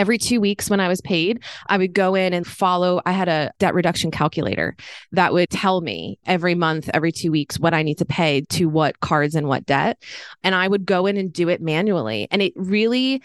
every 0.00 0.16
two 0.16 0.40
weeks 0.40 0.70
when 0.70 0.80
I 0.80 0.88
was 0.88 1.02
paid, 1.02 1.44
I 1.66 1.76
would 1.76 1.92
go 1.92 2.14
in 2.14 2.32
and 2.32 2.46
follow. 2.46 3.02
I 3.04 3.12
had 3.12 3.28
a 3.28 3.52
debt 3.58 3.74
reduction 3.74 4.10
calculator 4.10 4.74
that 5.12 5.34
would 5.34 5.50
tell 5.50 5.82
me 5.82 6.18
every 6.24 6.54
month, 6.54 6.88
every 6.94 7.12
two 7.12 7.30
weeks, 7.30 7.60
what 7.60 7.74
I 7.74 7.82
need 7.82 7.98
to 7.98 8.06
pay 8.06 8.40
to 8.48 8.64
what 8.64 9.00
cards 9.00 9.34
and 9.34 9.46
what 9.46 9.66
debt. 9.66 10.02
And 10.42 10.54
I 10.54 10.66
would 10.66 10.86
go 10.86 11.04
in 11.04 11.18
and 11.18 11.30
do 11.30 11.50
it 11.50 11.60
manually. 11.60 12.28
And 12.30 12.40
it 12.40 12.54
really 12.56 13.22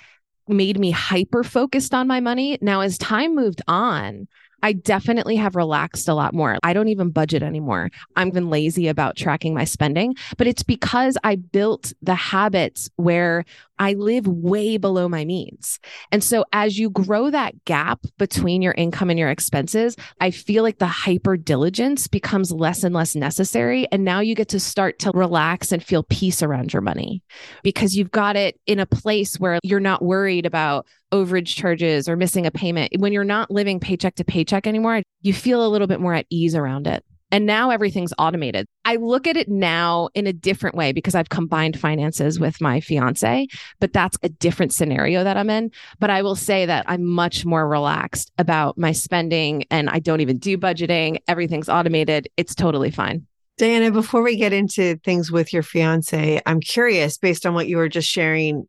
made 0.49 0.77
me 0.77 0.91
hyper 0.91 1.45
focused 1.45 1.93
on 1.93 2.07
my 2.07 2.19
money. 2.19 2.57
Now, 2.61 2.81
as 2.81 2.97
time 2.97 3.35
moved 3.35 3.61
on, 3.69 4.27
I 4.65 4.73
definitely 4.73 5.36
have 5.36 5.56
relaxed 5.56 6.08
a 6.08 6.15
lot 6.15 6.34
more. 6.34 6.58
I 6.63 6.73
don't 6.73 6.88
even 6.88 7.12
budget 7.12 7.43
anymore. 7.43 7.91
I'm 8.15 8.30
even 8.30 8.49
lazy 8.49 8.88
about 8.88 9.15
tracking 9.15 9.54
my 9.54 9.63
spending, 9.63 10.15
but 10.39 10.47
it's 10.47 10.63
because 10.63 11.19
I 11.23 11.36
built 11.36 11.93
the 12.01 12.15
habits 12.15 12.89
where 12.95 13.45
I 13.78 13.93
live 13.93 14.25
way 14.25 14.78
below 14.78 15.08
my 15.08 15.23
means. 15.23 15.80
And 16.12 16.23
so 16.23 16.45
as 16.51 16.80
you 16.80 16.89
grow 16.89 17.30
that 17.30 17.63
gap 17.65 17.99
between 18.17 18.63
your 18.63 18.73
income 18.73 19.12
and 19.12 19.19
your 19.19 19.30
expenses, 19.30 19.95
I 20.19 20.32
feel 20.32 20.63
like 20.63 20.80
the 20.80 20.88
hyper 20.88 21.38
diligence 21.38 22.08
becomes 22.08 22.51
less 22.51 22.84
and 22.84 22.95
less 22.95 23.15
necessary. 23.15 23.86
And 23.91 24.04
now 24.04 24.19
you 24.19 24.34
get 24.34 24.49
to 24.49 24.60
start 24.60 24.97
to 24.99 25.12
relax 25.13 25.71
and 25.71 25.84
feel 25.84 26.01
peace 26.04 26.41
around 26.41 26.73
your 26.73 26.82
money 26.82 27.21
because 27.62 27.95
you've 27.95 28.12
got 28.12 28.36
it 28.36 28.60
in 28.65 28.80
a 28.80 28.88
place 28.88 29.39
where 29.39 29.60
you're 29.62 29.80
not 29.80 30.01
worried 30.01 30.47
about 30.47 30.88
overage 31.15 31.56
charges 31.56 32.10
or 32.10 32.15
missing 32.15 32.45
a 32.45 32.51
payment. 32.51 32.93
When 32.97 33.13
you're 33.13 33.23
not 33.23 33.51
living 33.51 33.80
paycheck 33.80 34.15
to 34.15 34.23
paycheck 34.23 34.67
anymore, 34.67 35.01
you 35.21 35.34
feel 35.34 35.65
a 35.65 35.69
little 35.69 35.88
bit 35.88 35.99
more 35.99 36.13
at 36.13 36.25
ease 36.30 36.56
around 36.56 36.88
it. 36.88 37.04
And 37.32 37.45
now 37.45 37.71
everything's 37.71 38.13
automated. 38.17 38.67
I 38.86 38.97
look 38.97 39.28
at 39.28 39.36
it 39.36 39.49
now 39.49 40.10
in 40.13 40.28
a 40.28 40.34
different 40.34 40.75
way 40.75 40.91
because 40.91 41.15
I've 41.15 41.30
combined 41.30 41.78
finances 41.78 42.39
with 42.39 42.62
my 42.62 42.80
fiance, 42.80 43.47
but 43.80 43.93
that's 43.93 44.17
a 44.21 44.30
different 44.30 44.73
scenario 44.73 45.23
that 45.23 45.36
I'm 45.36 45.49
in. 45.49 45.71
But 45.99 46.12
I 46.12 46.21
will 46.21 46.36
say 46.36 46.65
that 46.67 46.86
I'm 46.88 47.04
much 47.04 47.43
more 47.43 47.67
relaxed 47.67 48.32
about 48.38 48.78
my 48.78 48.91
spending 48.91 49.65
and 49.71 49.89
I 49.89 49.99
don't 49.99 50.21
even 50.21 50.38
do 50.38 50.58
budgeting. 50.58 51.17
Everything's 51.28 51.67
automated. 51.67 52.30
It's 52.38 52.56
totally 52.56 52.91
fine. 52.91 53.25
Diania, 53.60 53.91
before 53.91 54.21
we 54.21 54.36
get 54.36 54.54
into 54.54 54.97
things 54.97 55.32
with 55.32 55.51
your 55.51 55.63
fiance, 55.63 56.41
I'm 56.45 56.60
curious 56.60 57.17
based 57.17 57.45
on 57.45 57.54
what 57.54 57.67
you 57.67 57.78
were 57.78 57.89
just 57.89 58.08
sharing, 58.08 58.67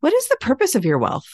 what 0.00 0.12
is 0.12 0.28
the 0.28 0.36
purpose 0.40 0.74
of 0.74 0.84
your 0.84 0.98
wealth? 0.98 1.26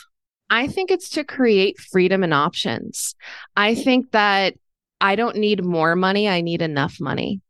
I 0.53 0.67
think 0.67 0.91
it's 0.91 1.09
to 1.11 1.25
create 1.25 1.81
freedom 1.81 2.23
and 2.23 2.35
options. 2.35 3.15
I 3.57 3.75
think 3.75 4.11
that 4.11 4.55
I 5.01 5.17
don't 5.17 5.39
need 5.39 5.65
more 5.65 5.97
money, 5.97 6.29
I 6.29 6.43
need 6.43 6.61
enough 6.61 7.01
money. 7.01 7.41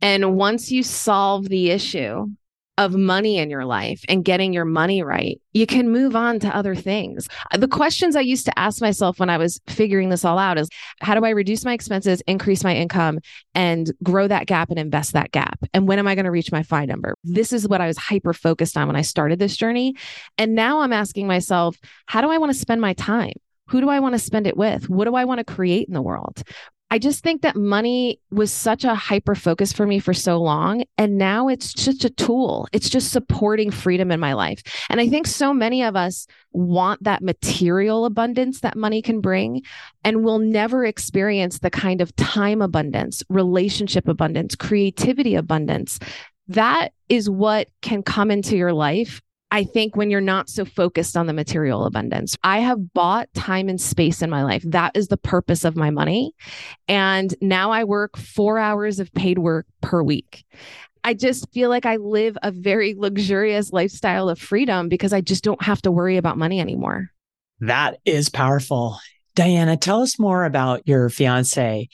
And 0.00 0.36
once 0.36 0.70
you 0.70 0.84
solve 0.84 1.48
the 1.48 1.70
issue 1.70 2.28
of 2.76 2.94
money 2.94 3.38
in 3.38 3.50
your 3.50 3.64
life 3.64 4.02
and 4.08 4.24
getting 4.24 4.52
your 4.52 4.64
money 4.64 5.02
right, 5.02 5.40
you 5.52 5.66
can 5.66 5.90
move 5.90 6.16
on 6.16 6.40
to 6.40 6.56
other 6.56 6.74
things. 6.74 7.28
Uh, 7.52 7.58
the 7.58 7.68
questions 7.68 8.16
I 8.16 8.20
used 8.20 8.46
to 8.46 8.58
ask 8.58 8.80
myself 8.80 9.20
when 9.20 9.30
I 9.30 9.38
was 9.38 9.60
figuring 9.68 10.08
this 10.08 10.24
all 10.24 10.38
out 10.38 10.58
is 10.58 10.68
how 11.00 11.14
do 11.14 11.24
I 11.24 11.30
reduce 11.30 11.64
my 11.64 11.72
expenses, 11.72 12.20
increase 12.26 12.64
my 12.64 12.74
income, 12.74 13.20
and 13.54 13.92
grow 14.02 14.26
that 14.26 14.46
gap 14.46 14.70
and 14.70 14.78
invest 14.78 15.12
that 15.12 15.30
gap? 15.30 15.58
And 15.72 15.86
when 15.86 15.98
am 15.98 16.08
I 16.08 16.14
going 16.14 16.24
to 16.24 16.30
reach 16.30 16.50
my 16.50 16.62
FI 16.62 16.86
number? 16.86 17.16
This 17.22 17.52
is 17.52 17.68
what 17.68 17.80
I 17.80 17.86
was 17.86 17.98
hyper 17.98 18.32
focused 18.32 18.76
on 18.76 18.88
when 18.88 18.96
I 18.96 19.02
started 19.02 19.38
this 19.38 19.56
journey. 19.56 19.94
And 20.36 20.54
now 20.54 20.80
I'm 20.80 20.92
asking 20.92 21.26
myself, 21.26 21.76
how 22.06 22.20
do 22.20 22.30
I 22.30 22.38
want 22.38 22.52
to 22.52 22.58
spend 22.58 22.80
my 22.80 22.94
time? 22.94 23.34
Who 23.68 23.80
do 23.80 23.88
I 23.88 24.00
want 24.00 24.14
to 24.14 24.18
spend 24.18 24.46
it 24.46 24.56
with? 24.56 24.90
What 24.90 25.06
do 25.06 25.14
I 25.14 25.24
want 25.24 25.38
to 25.38 25.44
create 25.44 25.88
in 25.88 25.94
the 25.94 26.02
world? 26.02 26.42
I 26.94 26.98
just 26.98 27.24
think 27.24 27.42
that 27.42 27.56
money 27.56 28.20
was 28.30 28.52
such 28.52 28.84
a 28.84 28.94
hyper 28.94 29.34
focus 29.34 29.72
for 29.72 29.84
me 29.84 29.98
for 29.98 30.14
so 30.14 30.40
long. 30.40 30.84
And 30.96 31.18
now 31.18 31.48
it's 31.48 31.74
just 31.74 32.04
a 32.04 32.08
tool. 32.08 32.68
It's 32.72 32.88
just 32.88 33.10
supporting 33.10 33.72
freedom 33.72 34.12
in 34.12 34.20
my 34.20 34.34
life. 34.34 34.62
And 34.88 35.00
I 35.00 35.08
think 35.08 35.26
so 35.26 35.52
many 35.52 35.82
of 35.82 35.96
us 35.96 36.28
want 36.52 37.02
that 37.02 37.20
material 37.20 38.04
abundance 38.04 38.60
that 38.60 38.76
money 38.76 39.02
can 39.02 39.20
bring 39.20 39.62
and 40.04 40.22
will 40.22 40.38
never 40.38 40.84
experience 40.84 41.58
the 41.58 41.68
kind 41.68 42.00
of 42.00 42.14
time 42.14 42.62
abundance, 42.62 43.24
relationship 43.28 44.06
abundance, 44.06 44.54
creativity 44.54 45.34
abundance. 45.34 45.98
That 46.46 46.90
is 47.08 47.28
what 47.28 47.66
can 47.82 48.04
come 48.04 48.30
into 48.30 48.56
your 48.56 48.72
life 48.72 49.20
I 49.54 49.62
think 49.62 49.94
when 49.94 50.10
you're 50.10 50.20
not 50.20 50.48
so 50.48 50.64
focused 50.64 51.16
on 51.16 51.28
the 51.28 51.32
material 51.32 51.86
abundance, 51.86 52.36
I 52.42 52.58
have 52.58 52.92
bought 52.92 53.32
time 53.34 53.68
and 53.68 53.80
space 53.80 54.20
in 54.20 54.28
my 54.28 54.42
life. 54.42 54.64
That 54.66 54.96
is 54.96 55.06
the 55.06 55.16
purpose 55.16 55.64
of 55.64 55.76
my 55.76 55.90
money. 55.90 56.34
And 56.88 57.32
now 57.40 57.70
I 57.70 57.84
work 57.84 58.16
four 58.16 58.58
hours 58.58 58.98
of 58.98 59.14
paid 59.14 59.38
work 59.38 59.66
per 59.80 60.02
week. 60.02 60.44
I 61.04 61.14
just 61.14 61.52
feel 61.52 61.70
like 61.70 61.86
I 61.86 61.98
live 61.98 62.36
a 62.42 62.50
very 62.50 62.94
luxurious 62.98 63.72
lifestyle 63.72 64.28
of 64.28 64.40
freedom 64.40 64.88
because 64.88 65.12
I 65.12 65.20
just 65.20 65.44
don't 65.44 65.62
have 65.62 65.80
to 65.82 65.92
worry 65.92 66.16
about 66.16 66.36
money 66.36 66.58
anymore. 66.58 67.12
That 67.60 68.00
is 68.04 68.28
powerful. 68.28 68.98
Diania, 69.36 69.80
tell 69.80 70.02
us 70.02 70.18
more 70.18 70.46
about 70.46 70.82
your 70.88 71.08
fiance. 71.10 71.88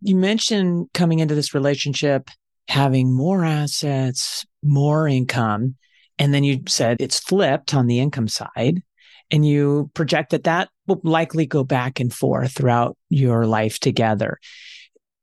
You 0.00 0.16
mentioned 0.16 0.88
coming 0.92 1.20
into 1.20 1.36
this 1.36 1.54
relationship, 1.54 2.30
having 2.66 3.14
more 3.14 3.44
assets, 3.44 4.44
more 4.64 5.06
income. 5.06 5.76
And 6.18 6.32
then 6.32 6.44
you 6.44 6.62
said 6.66 6.98
it's 7.00 7.20
flipped 7.20 7.74
on 7.74 7.86
the 7.86 8.00
income 8.00 8.28
side. 8.28 8.82
And 9.30 9.46
you 9.46 9.90
project 9.94 10.30
that 10.30 10.44
that 10.44 10.68
will 10.86 11.00
likely 11.02 11.46
go 11.46 11.64
back 11.64 11.98
and 11.98 12.12
forth 12.12 12.52
throughout 12.52 12.96
your 13.10 13.44
life 13.44 13.80
together. 13.80 14.38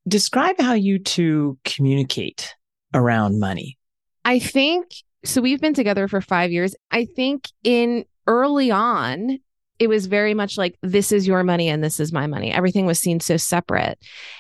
Describe 0.08 0.60
how 0.60 0.74
you 0.74 1.00
two 1.00 1.58
communicate 1.64 2.54
around 2.94 3.40
money. 3.40 3.78
I 4.26 4.40
think 4.40 4.88
so. 5.24 5.42
We've 5.42 5.62
been 5.62 5.74
together 5.74 6.08
for 6.08 6.20
five 6.20 6.52
years. 6.52 6.76
I 6.92 7.06
think 7.06 7.48
in 7.64 8.04
early 8.28 8.72
on, 8.72 9.40
it 9.80 9.88
was 9.88 10.06
very 10.06 10.34
much 10.34 10.58
like 10.58 10.78
this 10.82 11.12
is 11.12 11.28
your 11.28 11.44
money 11.44 11.68
and 11.68 11.84
this 11.84 12.00
is 12.00 12.14
my 12.14 12.28
money. 12.28 12.52
Everything 12.52 12.86
was 12.86 13.00
seen 13.00 13.20
so 13.20 13.38
separate. 13.38 13.98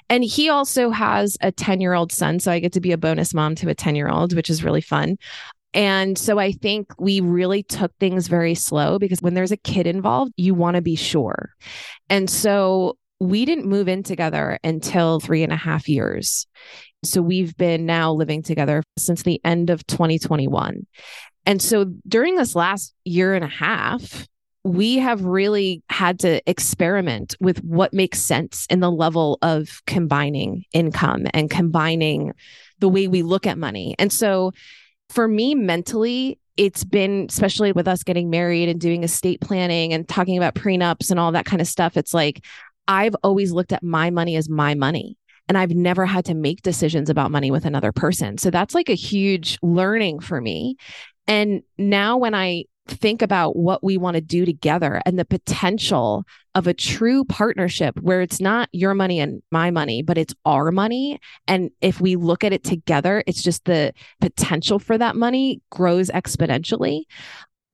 And 0.10 0.24
he 0.24 0.50
also 0.50 0.89
has 0.89 1.38
a 1.42 1.52
10 1.52 1.82
year 1.82 1.94
old 1.94 2.12
son. 2.12 2.39
So 2.39 2.52
I 2.52 2.60
get 2.60 2.74
to 2.74 2.82
be 2.82 2.92
a 2.92 2.98
bonus 2.98 3.34
mom 3.34 3.56
to 3.56 3.70
a 3.70 3.76
10 3.76 3.96
year 3.96 4.10
old, 4.10 4.36
which 4.36 4.50
is 4.50 4.63
really 4.63 4.82
fun. 4.82 5.18
And 5.73 6.17
so 6.17 6.39
I 6.39 6.51
think 6.51 6.91
we 6.99 7.19
really 7.19 7.63
took 7.63 7.91
things 7.99 8.27
very 8.27 8.55
slow 8.55 8.99
because 8.99 9.21
when 9.21 9.33
there's 9.33 9.51
a 9.51 9.57
kid 9.57 9.88
involved, 9.88 10.33
you 10.38 10.53
want 10.53 10.75
to 10.75 10.81
be 10.81 10.95
sure. 10.95 11.51
And 12.09 12.29
so 12.29 12.97
we 13.19 13.45
didn't 13.45 13.65
move 13.65 13.88
in 13.88 14.03
together 14.03 14.59
until 14.63 15.19
three 15.19 15.43
and 15.43 15.53
a 15.53 15.57
half 15.57 15.88
years. 15.88 16.45
So 17.03 17.21
we've 17.21 17.55
been 17.57 17.86
now 17.86 18.13
living 18.13 18.43
together 18.43 18.83
since 18.97 19.23
the 19.23 19.41
end 19.43 19.69
of 19.69 19.86
2021. 19.88 20.86
And 21.45 21.62
so 21.62 21.86
during 22.07 22.36
this 22.36 22.55
last 22.55 22.93
year 23.03 23.33
and 23.33 23.43
a 23.43 23.49
half, 23.49 24.27
we 24.63 24.97
have 24.97 25.25
really 25.25 25.83
had 25.89 26.19
to 26.19 26.41
experiment 26.49 27.36
with 27.41 27.62
what 27.63 27.93
makes 27.93 28.21
sense 28.21 28.65
in 28.69 28.79
the 28.79 28.91
level 28.91 29.38
of 29.41 29.81
combining 29.86 30.63
income 30.71 31.25
and 31.33 31.49
combining 31.49 32.31
the 32.79 32.88
way 32.88 33.07
we 33.07 33.23
look 33.23 33.45
at 33.45 33.57
money. 33.57 33.93
And 33.99 34.12
so 34.12 34.53
for 35.13 35.28
me 35.28 35.54
mentally, 35.54 36.39
it's 36.58 36.84
been, 36.84 37.28
especially 37.30 37.71
with 37.71 37.88
us 37.88 38.04
getting 38.04 38.30
married 38.30 38.67
and 38.67 38.80
doing 38.82 39.04
estate 39.04 39.41
planning 39.41 39.93
and 39.93 40.08
talking 40.08 40.38
about 40.38 40.56
prenups 40.56 41.12
and 41.12 41.19
all 41.19 41.32
that 41.32 41.45
kind 41.45 41.62
of 41.62 41.67
stuff, 41.67 41.97
it's 41.97 42.13
like 42.13 42.43
I've 42.88 43.15
always 43.23 43.52
looked 43.52 43.73
at 43.73 43.84
my 43.84 44.10
money 44.10 44.36
as 44.36 44.49
my 44.49 44.73
money. 44.73 45.17
And 45.49 45.58
I've 45.58 45.71
never 45.71 46.06
had 46.06 46.26
to 46.26 46.34
make 46.34 46.62
decisions 46.62 47.10
about 47.10 47.30
money 47.30 47.52
with 47.52 47.65
another 47.65 47.91
person. 47.91 48.38
So 48.38 48.49
that's 48.49 48.73
like 48.73 48.89
a 48.89 48.95
huge 48.95 49.58
learning 49.62 50.21
for 50.21 50.39
me. 50.39 50.78
And 51.28 51.63
now 51.78 52.17
when 52.17 52.34
I 52.34 52.63
think 52.88 53.22
about 53.22 53.56
what 53.56 53.84
we 53.84 53.98
want 53.98 54.15
to 54.15 54.22
do 54.22 54.46
together 54.46 55.02
and 55.06 55.17
the 55.17 55.26
potential 55.26 56.26
of 56.56 56.67
a 56.67 56.74
true 56.74 57.24
partnership 57.26 57.98
where 58.02 58.22
it's 58.22 58.41
not 58.41 58.69
your 58.72 58.93
money 58.93 59.19
and 59.19 59.41
my 59.52 59.72
money, 59.72 60.02
but 60.02 60.17
it's 60.17 60.36
our 60.46 60.72
money. 60.72 61.19
And 61.48 61.72
if 61.82 62.02
we 62.02 62.15
look 62.15 62.43
at 62.43 62.54
it 62.54 62.63
together, 62.63 63.24
it's 63.26 63.41
just 63.41 63.65
the 63.65 63.93
potential 64.22 64.80
for 64.80 64.98
that 64.98 65.15
money 65.15 65.62
grows 65.72 66.10
exponentially. 66.10 67.04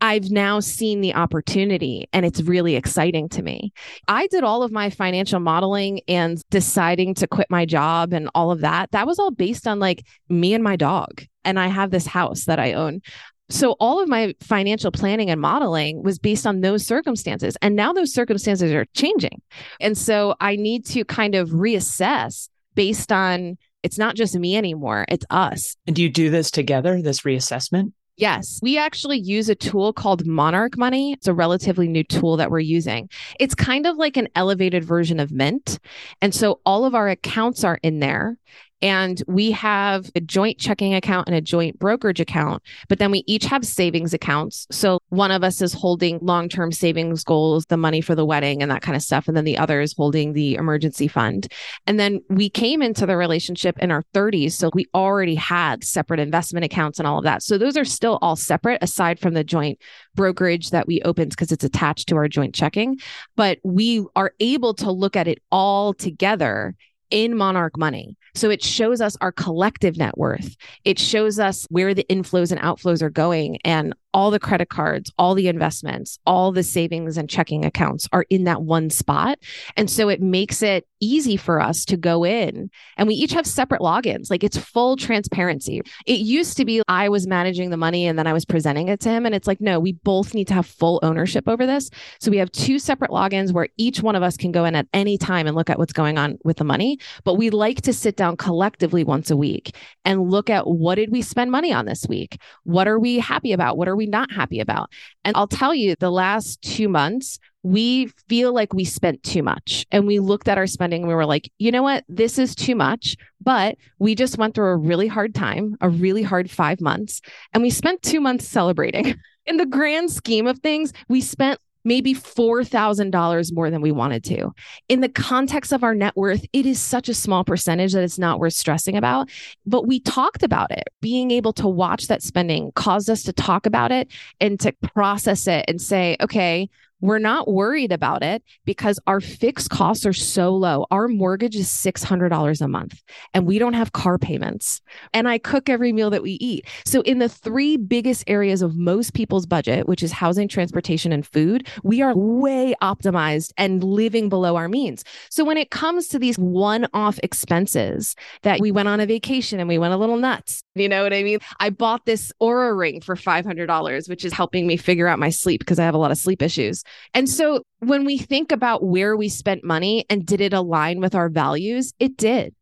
I've 0.02 0.32
now 0.32 0.62
seen 0.62 1.02
the 1.02 1.13
opportunity 1.13 2.08
and 2.13 2.26
it's 2.26 2.41
really 2.41 2.76
exciting 2.76 3.28
to 3.30 3.41
me. 3.41 3.74
I 4.08 4.28
did 4.28 4.45
all 4.45 4.63
of 4.63 4.72
my 4.72 4.89
financial 4.89 5.41
modeling 5.41 6.00
and 6.08 6.41
deciding 6.50 7.15
to 7.15 7.28
quit 7.28 7.48
my 7.50 7.65
job 7.65 8.13
and 8.13 8.30
all 8.34 8.52
of 8.52 8.62
that. 8.62 8.91
That 8.91 9.08
was 9.08 9.19
all 9.19 9.32
based 9.32 9.67
on 9.67 9.80
like 9.80 10.06
me 10.30 10.54
and 10.54 10.63
my 10.63 10.78
dog. 10.78 11.26
And 11.43 11.60
I 11.60 11.67
have 11.67 11.91
this 11.91 12.06
house 12.06 12.45
that 12.45 12.60
I 12.60 12.74
own. 12.74 13.02
So 13.49 13.71
all 13.79 14.01
of 14.01 14.07
my 14.07 14.35
financial 14.41 14.91
planning 14.91 15.29
and 15.29 15.41
modeling 15.41 16.03
was 16.03 16.19
based 16.19 16.45
on 16.45 16.62
those 16.62 16.85
circumstances. 16.85 17.57
And 17.62 17.75
now 17.75 17.93
those 17.93 18.13
circumstances 18.13 18.71
are 18.71 18.85
changing. 18.93 19.41
And 19.79 19.97
so 19.97 20.35
I 20.39 20.55
need 20.55 20.85
to 20.88 21.03
kind 21.03 21.35
of 21.35 21.49
reassess 21.49 22.49
based 22.75 23.12
on 23.12 23.57
it's 23.81 23.97
not 23.97 24.15
just 24.15 24.35
me 24.35 24.57
anymore, 24.57 25.05
it's 25.07 25.25
us. 25.29 25.75
And 25.88 25.95
do 25.95 26.03
you 26.03 26.09
do 26.09 26.29
this 26.29 26.51
together, 26.51 27.01
this 27.01 27.21
reassessment? 27.21 27.93
Yes, 28.17 28.59
we 28.62 28.77
actually 28.77 29.17
use 29.17 29.47
a 29.47 29.55
tool 29.55 29.93
called 29.93 30.27
Monarch 30.27 30.77
Money. 30.77 31.13
It's 31.13 31.27
a 31.29 31.33
relatively 31.33 31.88
new 31.88 32.03
tool 32.03 32.35
that 32.35 32.51
we're 32.51 32.59
using. 32.59 33.09
It's 33.39 33.55
kind 33.55 33.88
of 33.88 33.95
like 33.95 34.17
an 34.17 34.27
elevated 34.35 34.83
version 34.83 35.21
of 35.21 35.31
Mint. 35.31 35.79
And 36.21 36.35
so 36.35 36.59
all 36.65 36.83
of 36.83 36.93
our 36.93 37.07
accounts 37.07 37.63
are 37.63 37.79
in 37.81 37.99
there 37.99 38.38
And 38.82 39.22
we 39.28 39.52
have 39.52 40.10
a 40.15 40.22
joint 40.22 40.58
checking 40.58 40.94
account 40.94 41.28
and 41.28 41.36
a 41.36 41.42
joint 41.42 41.78
brokerage 41.80 42.20
account, 42.20 42.63
but 42.88 43.00
then 43.00 43.12
we 43.12 43.24
each 43.28 43.46
have 43.46 43.65
savings 43.65 44.13
accounts. 44.13 44.68
So 44.72 45.00
one 45.10 45.32
of 45.32 45.44
us 45.44 45.62
is 45.62 45.74
holding 45.74 46.20
long 46.22 46.50
term 46.50 46.72
savings 46.72 47.24
goals, 47.24 47.65
the 47.65 47.78
money 47.78 48.02
for 48.02 48.15
the 48.15 48.26
wedding 48.26 48.62
and 48.62 48.72
that 48.72 48.82
kind 48.82 48.96
of 48.96 49.02
stuff. 49.02 49.28
And 49.28 49.36
then 49.36 49.46
the 49.46 49.58
other 49.58 49.82
is 49.82 49.94
holding 49.94 50.34
the 50.34 50.56
emergency 50.56 51.08
fund. 51.08 51.52
And 51.88 52.00
then 52.00 52.22
we 52.30 52.50
came 52.50 52.82
into 52.82 53.06
the 53.06 53.18
relationship 53.18 53.78
in 53.80 53.92
our 53.92 54.04
30s. 54.13 54.54
So 54.54 54.70
we 54.74 54.86
already 54.94 55.36
had 55.36 55.84
separate 55.84 56.20
investment 56.20 56.65
accounts 56.65 57.00
and 57.00 57.08
all 57.08 57.18
of 57.18 57.24
that. 57.26 57.44
So 57.44 57.58
those 57.58 57.78
are 57.78 57.86
still 57.86 58.20
all 58.22 58.36
separate 58.36 58.82
aside 58.82 59.20
from 59.20 59.34
the 59.34 59.44
joint 59.44 59.80
brokerage 60.15 60.70
that 60.72 60.88
we 60.88 61.02
opened 61.04 61.32
because 61.32 61.52
it's 61.52 61.63
attached 61.63 62.08
to 62.10 62.15
our 62.15 62.28
joint 62.28 62.56
checking. 62.56 62.98
But 63.36 63.60
we 63.63 64.06
are 64.15 64.34
able 64.39 64.74
to 64.76 64.92
look 64.92 65.15
at 65.15 65.28
it 65.28 65.42
all 65.52 65.94
together 65.94 66.76
in 67.12 67.36
Monarch 67.36 67.78
Money. 67.78 68.15
So 68.36 68.50
it 68.50 68.63
shows 68.63 69.02
us 69.02 69.17
our 69.22 69.32
collective 69.32 69.98
net 69.98 70.17
worth. 70.17 70.56
It 70.86 71.00
shows 71.00 71.39
us 71.39 71.65
where 71.69 71.93
the 71.93 72.06
inflows 72.10 72.52
and 72.52 72.62
outflows 72.62 73.02
are 73.02 73.10
going. 73.10 73.58
And 73.65 73.93
all 74.13 74.32
the 74.32 74.39
credit 74.39 74.69
cards, 74.69 75.12
all 75.17 75.36
the 75.36 75.48
investments, 75.48 76.19
all 76.26 76.52
the 76.52 76.63
savings 76.63 77.17
and 77.17 77.30
checking 77.30 77.65
accounts 77.65 78.08
are 78.12 78.26
in 78.30 78.45
that 78.45 78.62
one 78.62 78.89
spot. 78.89 79.39
And 79.78 79.89
so 79.89 80.10
it 80.10 80.22
makes 80.22 80.62
it 80.62 80.88
easy 81.02 81.38
for 81.38 81.62
us 81.62 81.86
to 81.86 81.95
go 81.95 82.26
in 82.26 82.69
and 82.98 83.08
we 83.08 83.15
each 83.15 83.32
have 83.32 83.48
separate 83.48 83.82
logins. 83.82 84.30
Like 84.30 84.43
it's 84.43 84.58
full 84.58 84.98
transparency. 84.98 85.82
It 86.06 86.19
used 86.19 86.58
to 86.58 86.65
be 86.65 86.82
I 86.88 87.10
was 87.10 87.28
managing 87.28 87.69
the 87.69 87.78
money 87.78 88.06
and 88.06 88.17
then 88.17 88.28
I 88.28 88.34
was 88.34 88.45
presenting 88.45 88.89
it 88.89 89.00
to 89.02 89.10
him. 89.10 89.26
And 89.26 89.34
it's 89.34 89.48
like, 89.48 89.62
no, 89.62 89.80
we 89.80 89.93
both 89.93 90.34
need 90.34 90.48
to 90.48 90.54
have 90.56 90.65
full 90.65 91.00
ownership 91.04 91.48
over 91.48 91.65
this. 91.65 91.89
So 92.19 92.32
we 92.32 92.38
have 92.38 92.52
two 92.52 92.80
separate 92.80 93.12
logins 93.12 93.54
where 93.54 93.69
each 93.78 94.02
one 94.02 94.15
of 94.15 94.24
us 94.24 94.38
can 94.38 94.52
go 94.52 94.65
in 94.65 94.76
at 94.76 94.88
any 94.93 95.17
time 95.17 95.48
and 95.48 95.56
look 95.56 95.69
at 95.69 95.78
what's 95.78 95.93
going 95.93 96.17
on 96.17 96.38
with 96.43 96.58
the 96.58 96.63
money. 96.63 97.00
But 97.24 97.36
we 97.36 97.50
like 97.50 97.82
to 97.84 97.93
sit 97.93 98.15
down 98.15 98.38
collectively 98.38 99.04
once 99.04 99.32
a 99.32 99.38
week 99.38 99.76
and 100.04 100.30
look 100.30 100.50
at 100.50 100.67
what 100.67 100.95
did 100.95 101.12
we 101.12 101.22
spend 101.22 101.52
money 101.52 101.72
on 101.72 101.86
this 101.86 102.06
week? 102.08 102.39
What 102.63 102.88
are 102.88 103.00
we 103.00 103.19
happy 103.19 103.54
about? 103.54 103.78
What 103.78 103.88
are 103.88 103.95
we 103.99 104.07
not 104.07 104.31
happy 104.31 104.59
about? 104.59 104.89
And 105.23 105.35
I'll 105.38 105.47
tell 105.47 105.75
you, 105.75 105.95
the 105.99 106.09
last 106.09 106.62
two 106.62 106.89
months, 106.89 107.38
we 107.62 108.07
feel 108.27 108.53
like 108.53 108.73
we 108.73 108.85
spent 108.85 109.21
too 109.21 109.43
much. 109.43 109.85
And 109.91 110.07
we 110.07 110.19
looked 110.19 110.47
at 110.47 110.57
our 110.57 110.67
spending 110.67 111.01
and 111.01 111.09
we 111.09 111.13
were 111.13 111.25
like, 111.25 111.51
you 111.59 111.71
know 111.71 111.83
what? 111.83 112.05
This 112.07 112.39
is 112.39 112.55
too 112.55 112.75
much. 112.75 113.17
But 113.41 113.77
we 113.99 114.15
just 114.15 114.38
went 114.38 114.55
through 114.55 114.69
a 114.69 114.77
really 114.77 115.07
hard 115.07 115.35
time, 115.35 115.75
a 115.81 115.89
really 115.89 116.23
hard 116.23 116.49
five 116.49 116.81
months, 116.81 117.21
and 117.53 117.62
we 117.62 117.69
spent 117.69 118.01
two 118.01 118.21
months 118.21 118.47
celebrating. 118.47 119.15
In 119.45 119.57
the 119.57 119.65
grand 119.65 120.12
scheme 120.12 120.45
of 120.45 120.59
things, 120.59 120.93
we 121.07 121.21
spent 121.21 121.59
maybe 121.89 122.13
$4,000 122.13 123.54
more 123.56 123.71
than 123.71 123.82
we 123.82 123.91
wanted 123.91 124.23
to. 124.25 124.52
In 124.89 125.02
the 125.02 125.10
context 125.10 125.73
of 125.73 125.84
our 125.84 125.95
net 125.95 126.15
worth, 126.15 126.45
it 126.54 126.67
is 126.67 126.80
such 126.80 127.10
a 127.10 127.15
small 127.15 127.43
percentage 127.43 127.93
that 127.93 128.04
it's 128.04 128.19
not 128.19 128.39
worth 128.39 128.54
stressing 128.54 128.95
about. 128.95 129.28
But 129.65 129.88
we 129.88 129.99
talked 129.99 130.43
about 130.43 130.69
it. 130.69 130.84
Being 131.02 131.32
able 131.32 131.52
to 131.54 131.67
watch 131.67 132.06
that 132.06 132.21
spending 132.21 132.71
caused 132.73 133.10
us 133.10 133.23
to 133.23 133.34
talk 133.34 133.65
about 133.65 133.91
it 133.91 134.08
and 134.39 134.60
to 134.60 134.71
process 134.93 135.47
it 135.47 135.65
and 135.67 135.82
say, 135.82 136.15
okay, 136.21 136.69
we're 137.01 137.19
not 137.19 137.47
worried 137.47 137.91
about 137.91 138.23
it 138.23 138.43
because 138.65 138.99
our 139.07 139.21
fixed 139.21 139.69
costs 139.69 140.05
are 140.05 140.13
so 140.13 140.55
low. 140.55 140.85
Our 140.91 141.07
mortgage 141.07 141.55
is 141.55 141.67
$600 141.67 142.62
a 142.62 142.67
month 142.67 143.01
and 143.33 143.45
we 143.45 143.59
don't 143.59 143.73
have 143.73 143.93
car 143.93 144.17
payments. 144.17 144.81
And 145.13 145.27
I 145.27 145.38
cook 145.38 145.69
every 145.69 145.93
meal 145.93 146.09
that 146.09 146.23
we 146.23 146.33
eat. 146.33 146.65
So, 146.85 147.01
in 147.01 147.19
the 147.19 147.29
three 147.29 147.77
biggest 147.77 148.23
areas 148.27 148.62
of 148.62 148.75
most 148.75 149.13
people's 149.13 149.45
budget, 149.45 149.88
which 149.88 150.03
is 150.03 150.12
housing, 150.12 150.47
transportation, 150.47 151.12
and 151.12 151.25
food, 151.25 151.67
we 151.83 152.01
are 152.01 152.15
way 152.15 152.75
optimized 152.81 153.51
and 153.57 153.83
living 153.83 154.29
below 154.29 154.55
our 154.55 154.67
means. 154.67 155.03
So, 155.29 155.43
when 155.43 155.57
it 155.57 155.71
comes 155.71 156.07
to 156.09 156.19
these 156.19 156.38
one 156.38 156.88
off 156.93 157.19
expenses 157.23 158.15
that 158.43 158.59
we 158.59 158.71
went 158.71 158.88
on 158.88 158.99
a 158.99 159.05
vacation 159.05 159.59
and 159.59 159.69
we 159.69 159.77
went 159.77 159.93
a 159.93 159.97
little 159.97 160.17
nuts, 160.17 160.63
you 160.75 160.89
know 160.89 161.03
what 161.03 161.13
I 161.13 161.23
mean? 161.23 161.39
I 161.59 161.69
bought 161.69 162.05
this 162.05 162.31
Oura 162.41 162.77
ring 162.77 163.01
for 163.01 163.15
$500, 163.15 164.09
which 164.09 164.25
is 164.25 164.33
helping 164.33 164.67
me 164.67 164.77
figure 164.77 165.07
out 165.07 165.19
my 165.19 165.29
sleep 165.29 165.59
because 165.59 165.79
I 165.79 165.85
have 165.85 165.95
a 165.95 165.97
lot 165.97 166.12
of 166.12 166.17
sleep 166.17 166.41
issues. 166.41 166.83
And 167.13 167.30
so 167.30 167.63
when 167.80 168.06
we 168.06 168.17
think 168.17 168.52
about 168.52 168.84
where 168.84 169.15
we 169.15 169.30
spent 169.30 169.63
money 169.63 170.06
and 170.10 170.25
did 170.25 170.41
it 170.41 170.54
align 170.54 170.99
with 170.99 171.15
our 171.15 171.30
values, 171.30 171.93
it 171.99 172.17
did. 172.17 172.54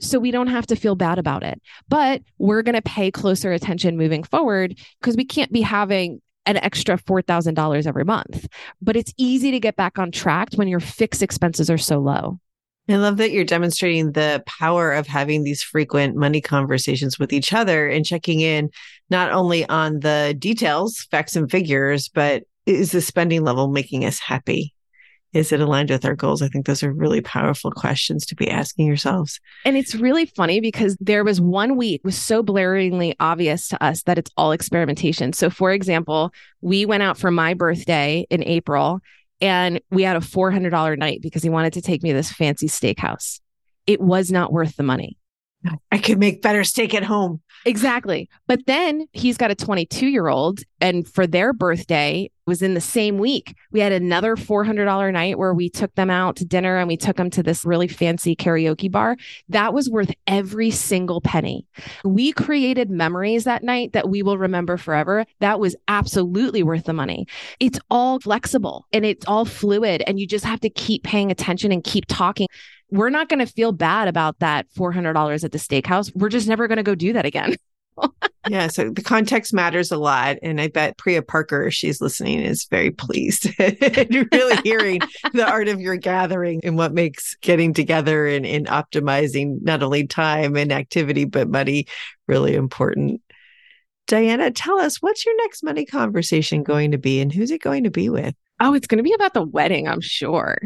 So 0.00 0.18
we 0.18 0.30
don't 0.30 0.48
have 0.48 0.66
to 0.66 0.76
feel 0.76 0.96
bad 0.96 1.18
about 1.18 1.42
it. 1.42 1.60
But 1.88 2.22
we're 2.38 2.62
going 2.62 2.74
to 2.74 2.82
pay 2.82 3.10
closer 3.10 3.52
attention 3.52 3.96
moving 3.96 4.24
forward 4.24 4.78
because 5.00 5.16
we 5.16 5.24
can't 5.24 5.52
be 5.52 5.62
having 5.62 6.20
an 6.46 6.56
extra 6.58 6.98
$4,000 6.98 7.86
every 7.86 8.04
month. 8.04 8.46
But 8.82 8.96
it's 8.96 9.12
easy 9.16 9.50
to 9.52 9.60
get 9.60 9.76
back 9.76 9.98
on 9.98 10.10
track 10.10 10.50
when 10.54 10.68
your 10.68 10.80
fixed 10.80 11.22
expenses 11.22 11.70
are 11.70 11.78
so 11.78 11.98
low. 11.98 12.38
I 12.86 12.96
love 12.96 13.16
that 13.16 13.30
you're 13.30 13.44
demonstrating 13.44 14.12
the 14.12 14.42
power 14.46 14.92
of 14.92 15.06
having 15.06 15.42
these 15.42 15.62
frequent 15.62 16.16
money 16.16 16.42
conversations 16.42 17.18
with 17.18 17.32
each 17.32 17.54
other 17.54 17.88
and 17.88 18.04
checking 18.04 18.40
in 18.40 18.68
not 19.08 19.32
only 19.32 19.66
on 19.68 20.00
the 20.00 20.34
details, 20.38 21.06
facts 21.10 21.34
and 21.34 21.50
figures, 21.50 22.10
but 22.10 22.42
is 22.66 22.92
the 22.92 23.00
spending 23.00 23.42
level 23.42 23.68
making 23.68 24.04
us 24.04 24.18
happy? 24.18 24.74
Is 25.32 25.50
it 25.50 25.60
aligned 25.60 25.90
with 25.90 26.04
our 26.04 26.14
goals? 26.14 26.42
I 26.42 26.48
think 26.48 26.64
those 26.64 26.84
are 26.84 26.92
really 26.92 27.20
powerful 27.20 27.72
questions 27.72 28.24
to 28.26 28.36
be 28.36 28.48
asking 28.48 28.86
yourselves. 28.86 29.40
And 29.64 29.76
it's 29.76 29.96
really 29.96 30.26
funny 30.26 30.60
because 30.60 30.96
there 31.00 31.24
was 31.24 31.40
one 31.40 31.76
week 31.76 32.02
was 32.04 32.16
so 32.16 32.40
blaringly 32.40 33.16
obvious 33.18 33.66
to 33.68 33.82
us 33.82 34.04
that 34.04 34.16
it's 34.16 34.30
all 34.36 34.52
experimentation. 34.52 35.32
So 35.32 35.50
for 35.50 35.72
example, 35.72 36.32
we 36.60 36.86
went 36.86 37.02
out 37.02 37.18
for 37.18 37.32
my 37.32 37.52
birthday 37.54 38.26
in 38.30 38.44
April 38.44 39.00
and 39.40 39.80
we 39.90 40.04
had 40.04 40.16
a 40.16 40.20
$400 40.20 40.98
night 40.98 41.20
because 41.20 41.42
he 41.42 41.50
wanted 41.50 41.72
to 41.72 41.82
take 41.82 42.04
me 42.04 42.10
to 42.10 42.16
this 42.16 42.32
fancy 42.32 42.68
steakhouse. 42.68 43.40
It 43.88 44.00
was 44.00 44.30
not 44.30 44.52
worth 44.52 44.76
the 44.76 44.84
money. 44.84 45.18
I 45.90 45.98
could 45.98 46.18
make 46.18 46.42
better 46.42 46.62
steak 46.62 46.94
at 46.94 47.02
home. 47.02 47.40
Exactly. 47.64 48.28
But 48.46 48.66
then 48.66 49.06
he's 49.12 49.36
got 49.36 49.50
a 49.50 49.54
22 49.54 50.06
year 50.06 50.28
old, 50.28 50.60
and 50.80 51.08
for 51.08 51.26
their 51.26 51.52
birthday 51.52 52.30
was 52.46 52.60
in 52.62 52.74
the 52.74 52.80
same 52.80 53.16
week. 53.18 53.54
We 53.72 53.80
had 53.80 53.92
another 53.92 54.36
$400 54.36 55.12
night 55.12 55.38
where 55.38 55.54
we 55.54 55.70
took 55.70 55.94
them 55.94 56.10
out 56.10 56.36
to 56.36 56.44
dinner 56.44 56.76
and 56.76 56.86
we 56.86 56.96
took 56.96 57.16
them 57.16 57.30
to 57.30 57.42
this 57.42 57.64
really 57.64 57.88
fancy 57.88 58.36
karaoke 58.36 58.90
bar. 58.90 59.16
That 59.48 59.72
was 59.72 59.88
worth 59.88 60.10
every 60.26 60.70
single 60.70 61.22
penny. 61.22 61.66
We 62.04 62.32
created 62.32 62.90
memories 62.90 63.44
that 63.44 63.62
night 63.62 63.94
that 63.94 64.08
we 64.10 64.22
will 64.22 64.36
remember 64.36 64.76
forever. 64.76 65.24
That 65.40 65.58
was 65.58 65.74
absolutely 65.88 66.62
worth 66.62 66.84
the 66.84 66.92
money. 66.92 67.26
It's 67.60 67.78
all 67.90 68.20
flexible 68.20 68.86
and 68.92 69.06
it's 69.06 69.24
all 69.26 69.46
fluid, 69.46 70.02
and 70.06 70.20
you 70.20 70.26
just 70.26 70.44
have 70.44 70.60
to 70.60 70.70
keep 70.70 71.02
paying 71.02 71.30
attention 71.30 71.72
and 71.72 71.82
keep 71.82 72.04
talking 72.08 72.48
we're 72.90 73.10
not 73.10 73.28
going 73.28 73.44
to 73.44 73.52
feel 73.52 73.72
bad 73.72 74.08
about 74.08 74.38
that 74.40 74.66
$400 74.76 75.44
at 75.44 75.52
the 75.52 75.58
steakhouse. 75.58 76.14
We're 76.14 76.28
just 76.28 76.48
never 76.48 76.68
going 76.68 76.76
to 76.76 76.82
go 76.82 76.94
do 76.94 77.12
that 77.14 77.26
again. 77.26 77.56
yeah, 78.48 78.66
so 78.66 78.90
the 78.90 79.02
context 79.02 79.52
matters 79.52 79.90
a 79.90 79.96
lot. 79.96 80.36
And 80.42 80.60
I 80.60 80.68
bet 80.68 80.98
Priya 80.98 81.22
Parker, 81.22 81.70
she's 81.70 82.00
listening, 82.00 82.40
is 82.40 82.64
very 82.64 82.90
pleased 82.90 83.48
and 83.58 84.28
really 84.32 84.56
hearing 84.62 85.00
the 85.32 85.46
art 85.50 85.68
of 85.68 85.80
your 85.80 85.96
gathering 85.96 86.60
and 86.64 86.76
what 86.76 86.92
makes 86.92 87.36
getting 87.36 87.72
together 87.74 88.26
and, 88.26 88.44
and 88.44 88.66
optimizing 88.66 89.62
not 89.62 89.82
only 89.82 90.06
time 90.06 90.56
and 90.56 90.72
activity, 90.72 91.24
but 91.24 91.48
money 91.48 91.86
really 92.26 92.54
important. 92.54 93.20
Diania, 94.06 94.52
tell 94.54 94.78
us 94.78 95.00
what's 95.00 95.24
your 95.24 95.36
next 95.38 95.62
money 95.62 95.86
conversation 95.86 96.62
going 96.62 96.90
to 96.90 96.98
be 96.98 97.20
and 97.20 97.32
who's 97.32 97.50
it 97.50 97.62
going 97.62 97.84
to 97.84 97.90
be 97.90 98.10
with? 98.10 98.34
Oh, 98.60 98.74
it's 98.74 98.86
going 98.86 98.98
to 98.98 99.02
be 99.02 99.14
about 99.14 99.34
the 99.34 99.42
wedding, 99.42 99.88
I'm 99.88 100.00
sure. 100.00 100.58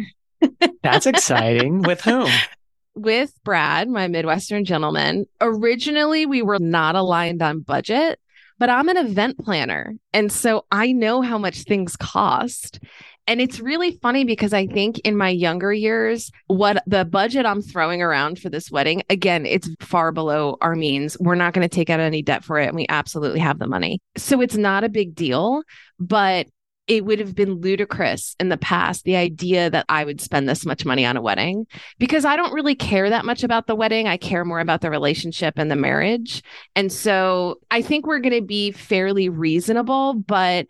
That's 0.83 1.07
exciting. 1.07 1.83
With 1.83 2.01
whom? 2.01 2.31
With 2.95 3.33
Brad, 3.45 3.89
my 3.89 4.09
Midwestern 4.09 4.65
gentleman. 4.65 5.27
Originally, 5.41 6.27
we 6.27 6.43
were 6.43 6.59
not 6.59 6.97
aligned 6.97 7.43
on 7.43 7.61
budget, 7.61 8.19
but 8.59 8.71
I'm 8.71 8.89
an 8.89 8.97
event 8.97 9.39
planner. 9.39 9.95
And 10.13 10.33
so 10.33 10.67
I 10.73 10.91
know 10.91 11.23
how 11.23 11.39
much 11.39 11.63
things 11.63 11.97
cost. 11.97 12.81
And 13.29 13.43
it's 13.43 13.61
really 13.61 13.93
funny 13.93 14.25
because 14.25 14.55
I 14.55 14.67
think 14.67 15.01
in 15.01 15.15
my 15.15 15.29
younger 15.29 15.71
years, 15.71 16.33
what 16.47 16.83
the 16.87 17.05
budget 17.05 17.45
I'm 17.45 17.61
throwing 17.61 18.01
around 18.01 18.41
for 18.41 18.49
this 18.49 18.71
wedding, 18.71 19.03
again, 19.11 19.45
it's 19.45 19.69
far 19.81 20.13
below 20.13 20.57
our 20.63 20.75
means. 20.75 21.17
We're 21.21 21.35
not 21.35 21.53
going 21.53 21.69
to 21.69 21.75
take 21.75 21.91
out 21.91 22.01
any 22.01 22.23
debt 22.23 22.43
for 22.43 22.59
it. 22.59 22.69
And 22.69 22.75
we 22.75 22.87
absolutely 22.89 23.41
have 23.41 23.59
the 23.59 23.67
money. 23.67 24.01
So 24.17 24.41
it's 24.41 24.57
not 24.57 24.83
a 24.83 24.89
big 24.89 25.15
deal. 25.15 25.63
But 26.01 26.47
it 26.89 27.05
would 27.05 27.19
have 27.19 27.35
been 27.35 27.61
ludicrous 27.61 28.35
in 28.41 28.49
the 28.49 28.57
past 28.57 29.05
the 29.05 29.17
idea 29.17 29.69
that 29.71 29.85
I 29.89 30.05
would 30.05 30.21
spend 30.21 30.49
this 30.49 30.65
much 30.65 30.85
money 30.87 31.05
on 31.05 31.17
a 31.17 31.23
wedding 31.23 31.67
because 31.99 32.25
I 32.25 32.35
don't 32.35 32.55
really 32.55 32.75
care 32.75 33.11
that 33.11 33.27
much 33.27 33.45
about 33.45 33.67
the 33.67 33.77
wedding. 33.77 34.09
I 34.09 34.17
care 34.17 34.45
more 34.45 34.59
about 34.59 34.81
the 34.81 34.91
relationship 34.91 35.55
and 35.59 35.71
the 35.71 35.77
marriage. 35.77 36.43
And 36.75 36.91
so 36.91 37.61
I 37.71 37.83
think 37.83 38.07
we're 38.07 38.21
going 38.21 38.41
to 38.41 38.47
be 38.47 38.73
fairly 38.73 39.29
reasonable, 39.29 40.15
but 40.15 40.67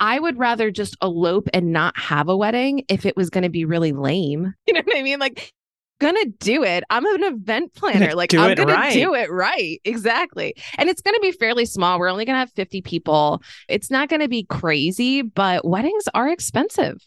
I 0.00 0.18
would 0.18 0.38
rather 0.38 0.70
just 0.70 0.96
elope 1.02 1.48
and 1.52 1.72
not 1.72 1.96
have 1.98 2.28
a 2.28 2.36
wedding 2.36 2.84
if 2.88 3.06
it 3.06 3.16
was 3.16 3.30
going 3.30 3.44
to 3.44 3.50
be 3.50 3.64
really 3.64 3.92
lame. 3.92 4.54
You 4.66 4.74
know 4.74 4.82
what 4.82 4.96
I 4.96 5.02
mean? 5.02 5.18
Like 5.18 5.52
gonna 6.00 6.26
do 6.38 6.64
it. 6.64 6.84
I'm 6.90 7.04
an 7.06 7.24
event 7.24 7.74
planner. 7.74 8.14
Like 8.14 8.32
I'm 8.34 8.54
gonna 8.54 8.72
right. 8.72 8.92
do 8.92 9.14
it 9.14 9.30
right. 9.30 9.80
Exactly. 9.84 10.54
And 10.78 10.88
it's 10.88 11.02
gonna 11.02 11.18
be 11.20 11.32
fairly 11.32 11.64
small. 11.66 11.98
We're 11.98 12.08
only 12.08 12.24
gonna 12.24 12.38
have 12.38 12.52
50 12.52 12.82
people. 12.82 13.42
It's 13.68 13.90
not 13.90 14.08
gonna 14.08 14.28
be 14.28 14.44
crazy, 14.44 15.22
but 15.22 15.64
weddings 15.66 16.04
are 16.14 16.28
expensive. 16.28 16.98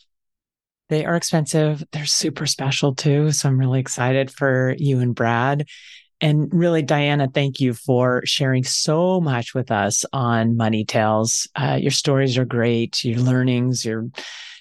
They 0.89 1.05
are 1.05 1.15
expensive. 1.15 1.83
They're 1.91 2.05
super 2.05 2.45
special 2.45 2.95
too. 2.95 3.31
So 3.31 3.49
I'm 3.49 3.59
really 3.59 3.79
excited 3.79 4.31
for 4.31 4.75
you 4.77 4.99
and 4.99 5.15
Brad. 5.15 5.67
And 6.19 6.51
really, 6.51 6.83
Diania, 6.83 7.31
thank 7.33 7.59
you 7.59 7.73
for 7.73 8.21
sharing 8.25 8.63
so 8.63 9.21
much 9.21 9.53
with 9.53 9.71
us 9.71 10.03
on 10.11 10.57
Money 10.57 10.83
Tales. 10.83 11.47
Uh, 11.55 11.77
your 11.79 11.91
stories 11.91 12.37
are 12.37 12.45
great, 12.45 13.03
your 13.03 13.19
learnings, 13.19 13.85
your 13.85 14.07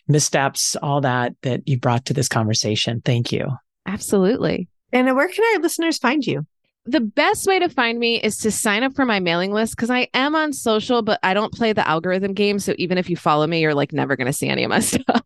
missteps, 0.07 0.77
all 0.77 1.01
that 1.01 1.35
that 1.43 1.67
you 1.67 1.79
brought 1.79 2.05
to 2.07 2.15
this 2.15 2.29
conversation. 2.29 3.01
Thank 3.05 3.33
you. 3.33 3.49
Absolutely. 3.87 4.69
And 4.93 5.15
where 5.15 5.29
can 5.29 5.45
our 5.55 5.63
listeners 5.63 5.99
find 5.99 6.27
you? 6.27 6.47
The 6.87 7.01
best 7.01 7.47
way 7.47 7.59
to 7.59 7.69
find 7.69 7.99
me 7.99 8.21
is 8.21 8.39
to 8.39 8.51
sign 8.51 8.85
up 8.85 8.95
for 8.95 9.05
my 9.05 9.19
mailing 9.19 9.53
list 9.53 9.75
because 9.77 9.91
I 9.91 10.09
am 10.15 10.35
on 10.37 10.53
social, 10.53 11.03
but 11.03 11.19
I 11.23 11.35
don't 11.35 11.53
play 11.53 11.73
the 11.73 11.87
algorithm 11.87 12.33
game. 12.33 12.61
So 12.61 12.75
even 12.79 12.97
if 12.97 13.11
you 13.11 13.17
follow 13.17 13.47
me, 13.47 13.61
you're 13.61 13.75
like 13.75 13.93
never 13.93 14.15
going 14.15 14.27
to 14.27 14.33
see 14.33 14.49
any 14.49 14.63
of 14.63 14.71
my 14.71 14.81
stuff. 14.81 15.23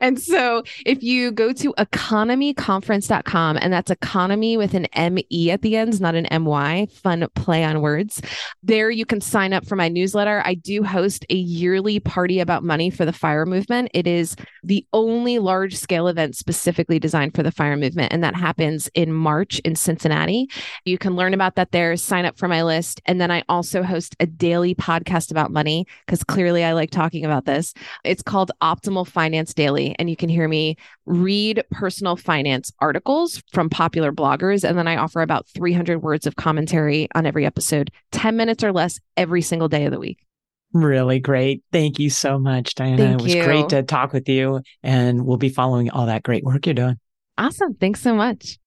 and 0.00 0.20
so 0.20 0.62
if 0.86 1.02
you 1.02 1.32
go 1.32 1.52
to 1.52 1.74
economeconference.com, 1.74 3.58
and 3.60 3.72
that's 3.72 3.90
economy 3.90 4.56
with 4.56 4.74
an 4.74 4.86
M 4.86 5.18
E 5.30 5.50
at 5.50 5.62
the 5.62 5.76
end, 5.76 6.00
not 6.00 6.14
an 6.14 6.26
M 6.26 6.44
Y, 6.46 6.86
fun 6.92 7.26
play 7.34 7.62
on 7.62 7.82
words, 7.82 8.22
there 8.62 8.90
you 8.90 9.04
can 9.04 9.20
sign 9.20 9.52
up 9.52 9.66
for 9.66 9.76
my 9.76 9.88
newsletter. 9.88 10.42
I 10.44 10.54
do 10.54 10.82
host 10.82 11.26
a 11.28 11.34
yearly 11.34 12.00
party 12.00 12.40
about 12.40 12.64
money 12.64 12.88
for 12.88 13.04
the 13.04 13.12
fire 13.12 13.44
movement. 13.44 13.90
It 13.92 14.06
is 14.06 14.34
the 14.64 14.86
only 14.92 15.38
large 15.38 15.76
scale 15.76 16.08
event 16.08 16.36
specifically 16.36 16.98
designed 16.98 17.34
for 17.34 17.42
the 17.42 17.52
fire 17.52 17.76
movement. 17.76 18.12
And 18.12 18.24
that 18.24 18.34
happens 18.34 18.88
in 18.94 19.12
March 19.12 19.58
in 19.60 19.76
Cincinnati. 19.76 20.48
You 20.86 20.98
can 20.98 21.16
learn 21.16 21.34
about 21.34 21.56
that 21.56 21.72
there, 21.72 21.96
sign 21.96 22.24
up 22.26 22.38
for 22.38 22.46
my 22.46 22.62
list. 22.62 23.00
And 23.06 23.20
then 23.20 23.28
I 23.28 23.42
also 23.48 23.82
host 23.82 24.14
a 24.20 24.26
daily 24.26 24.72
podcast 24.72 25.32
about 25.32 25.50
money 25.50 25.84
because 26.06 26.22
clearly 26.22 26.62
I 26.62 26.74
like 26.74 26.92
talking 26.92 27.24
about 27.24 27.44
this. 27.44 27.74
It's 28.04 28.22
called 28.22 28.52
Optimal 28.62 29.04
Finance 29.04 29.52
Daily. 29.52 29.96
And 29.98 30.08
you 30.08 30.14
can 30.14 30.28
hear 30.28 30.46
me 30.46 30.76
read 31.04 31.64
personal 31.72 32.14
finance 32.14 32.70
articles 32.78 33.42
from 33.52 33.68
popular 33.68 34.12
bloggers. 34.12 34.62
And 34.62 34.78
then 34.78 34.86
I 34.86 34.96
offer 34.96 35.22
about 35.22 35.48
300 35.48 36.02
words 36.02 36.24
of 36.24 36.36
commentary 36.36 37.08
on 37.16 37.26
every 37.26 37.44
episode, 37.44 37.90
10 38.12 38.36
minutes 38.36 38.62
or 38.62 38.72
less 38.72 39.00
every 39.16 39.42
single 39.42 39.68
day 39.68 39.86
of 39.86 39.90
the 39.90 39.98
week. 39.98 40.24
Really 40.72 41.18
great. 41.18 41.64
Thank 41.72 41.98
you 41.98 42.10
so 42.10 42.38
much, 42.38 42.76
Diania. 42.76 42.96
Thank 42.98 43.20
it 43.20 43.24
was 43.24 43.34
you. 43.34 43.42
great 43.42 43.68
to 43.70 43.82
talk 43.82 44.12
with 44.12 44.28
you. 44.28 44.60
And 44.84 45.26
we'll 45.26 45.36
be 45.36 45.48
following 45.48 45.90
all 45.90 46.06
that 46.06 46.22
great 46.22 46.44
work 46.44 46.64
you're 46.64 46.74
doing. 46.74 47.00
Awesome. 47.36 47.74
Thanks 47.74 48.00
so 48.00 48.14
much. 48.14 48.58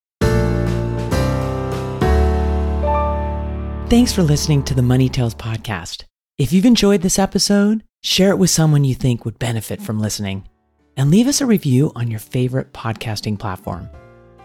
Thanks 3.90 4.14
for 4.14 4.22
listening 4.22 4.62
to 4.66 4.76
the 4.76 4.84
Money 4.84 5.10
Tales 5.10 5.34
podcast. 5.34 6.04
If 6.38 6.54
you've 6.54 6.68
enjoyed 6.68 7.02
this 7.02 7.18
episode, 7.18 7.84
share 8.04 8.30
it 8.30 8.38
with 8.38 8.52
someone 8.52 8.84
you 8.84 8.94
think 8.94 9.26
would 9.26 9.40
benefit 9.40 9.82
from 9.82 10.00
listening. 10.00 10.48
And 10.96 11.10
leave 11.10 11.26
us 11.26 11.42
a 11.42 11.48
review 11.48 11.92
on 11.96 12.12
your 12.12 12.20
favorite 12.20 12.72
podcasting 12.72 13.40
platform. 13.40 13.90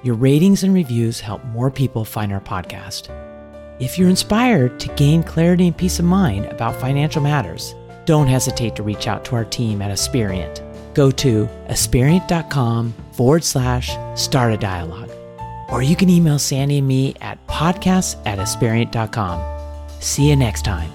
Your 0.02 0.14
ratings 0.14 0.64
and 0.64 0.72
reviews 0.72 1.20
help 1.20 1.44
more 1.44 1.70
people 1.70 2.06
find 2.06 2.32
our 2.32 2.40
podcast. 2.40 3.10
If 3.80 3.98
you're 3.98 4.08
inspired 4.08 4.80
to 4.80 4.94
gain 4.94 5.22
clarity 5.22 5.66
and 5.66 5.76
peace 5.76 5.98
of 5.98 6.06
mind 6.06 6.46
about 6.46 6.80
financial 6.80 7.20
matters, 7.20 7.74
don't 8.06 8.28
hesitate 8.28 8.74
to 8.76 8.82
reach 8.82 9.06
out 9.06 9.26
to 9.26 9.36
our 9.36 9.44
team 9.44 9.82
at 9.82 9.90
Aspirient. 9.90 10.62
Go 10.94 11.10
to 11.10 11.46
aspirient.com 11.68 12.94
forward 13.12 13.44
slash 13.44 13.94
start 14.18 14.54
a 14.54 14.56
dialogue. 14.56 15.13
Or 15.70 15.82
you 15.82 15.96
can 15.96 16.08
email 16.08 16.38
Sandy 16.38 16.78
and 16.78 16.88
me 16.88 17.14
at 17.20 17.44
podcasts 17.46 18.16
at 18.26 18.38
aspirient.com. 18.38 19.40
See 20.00 20.28
you 20.28 20.36
next 20.36 20.62
time. 20.64 20.90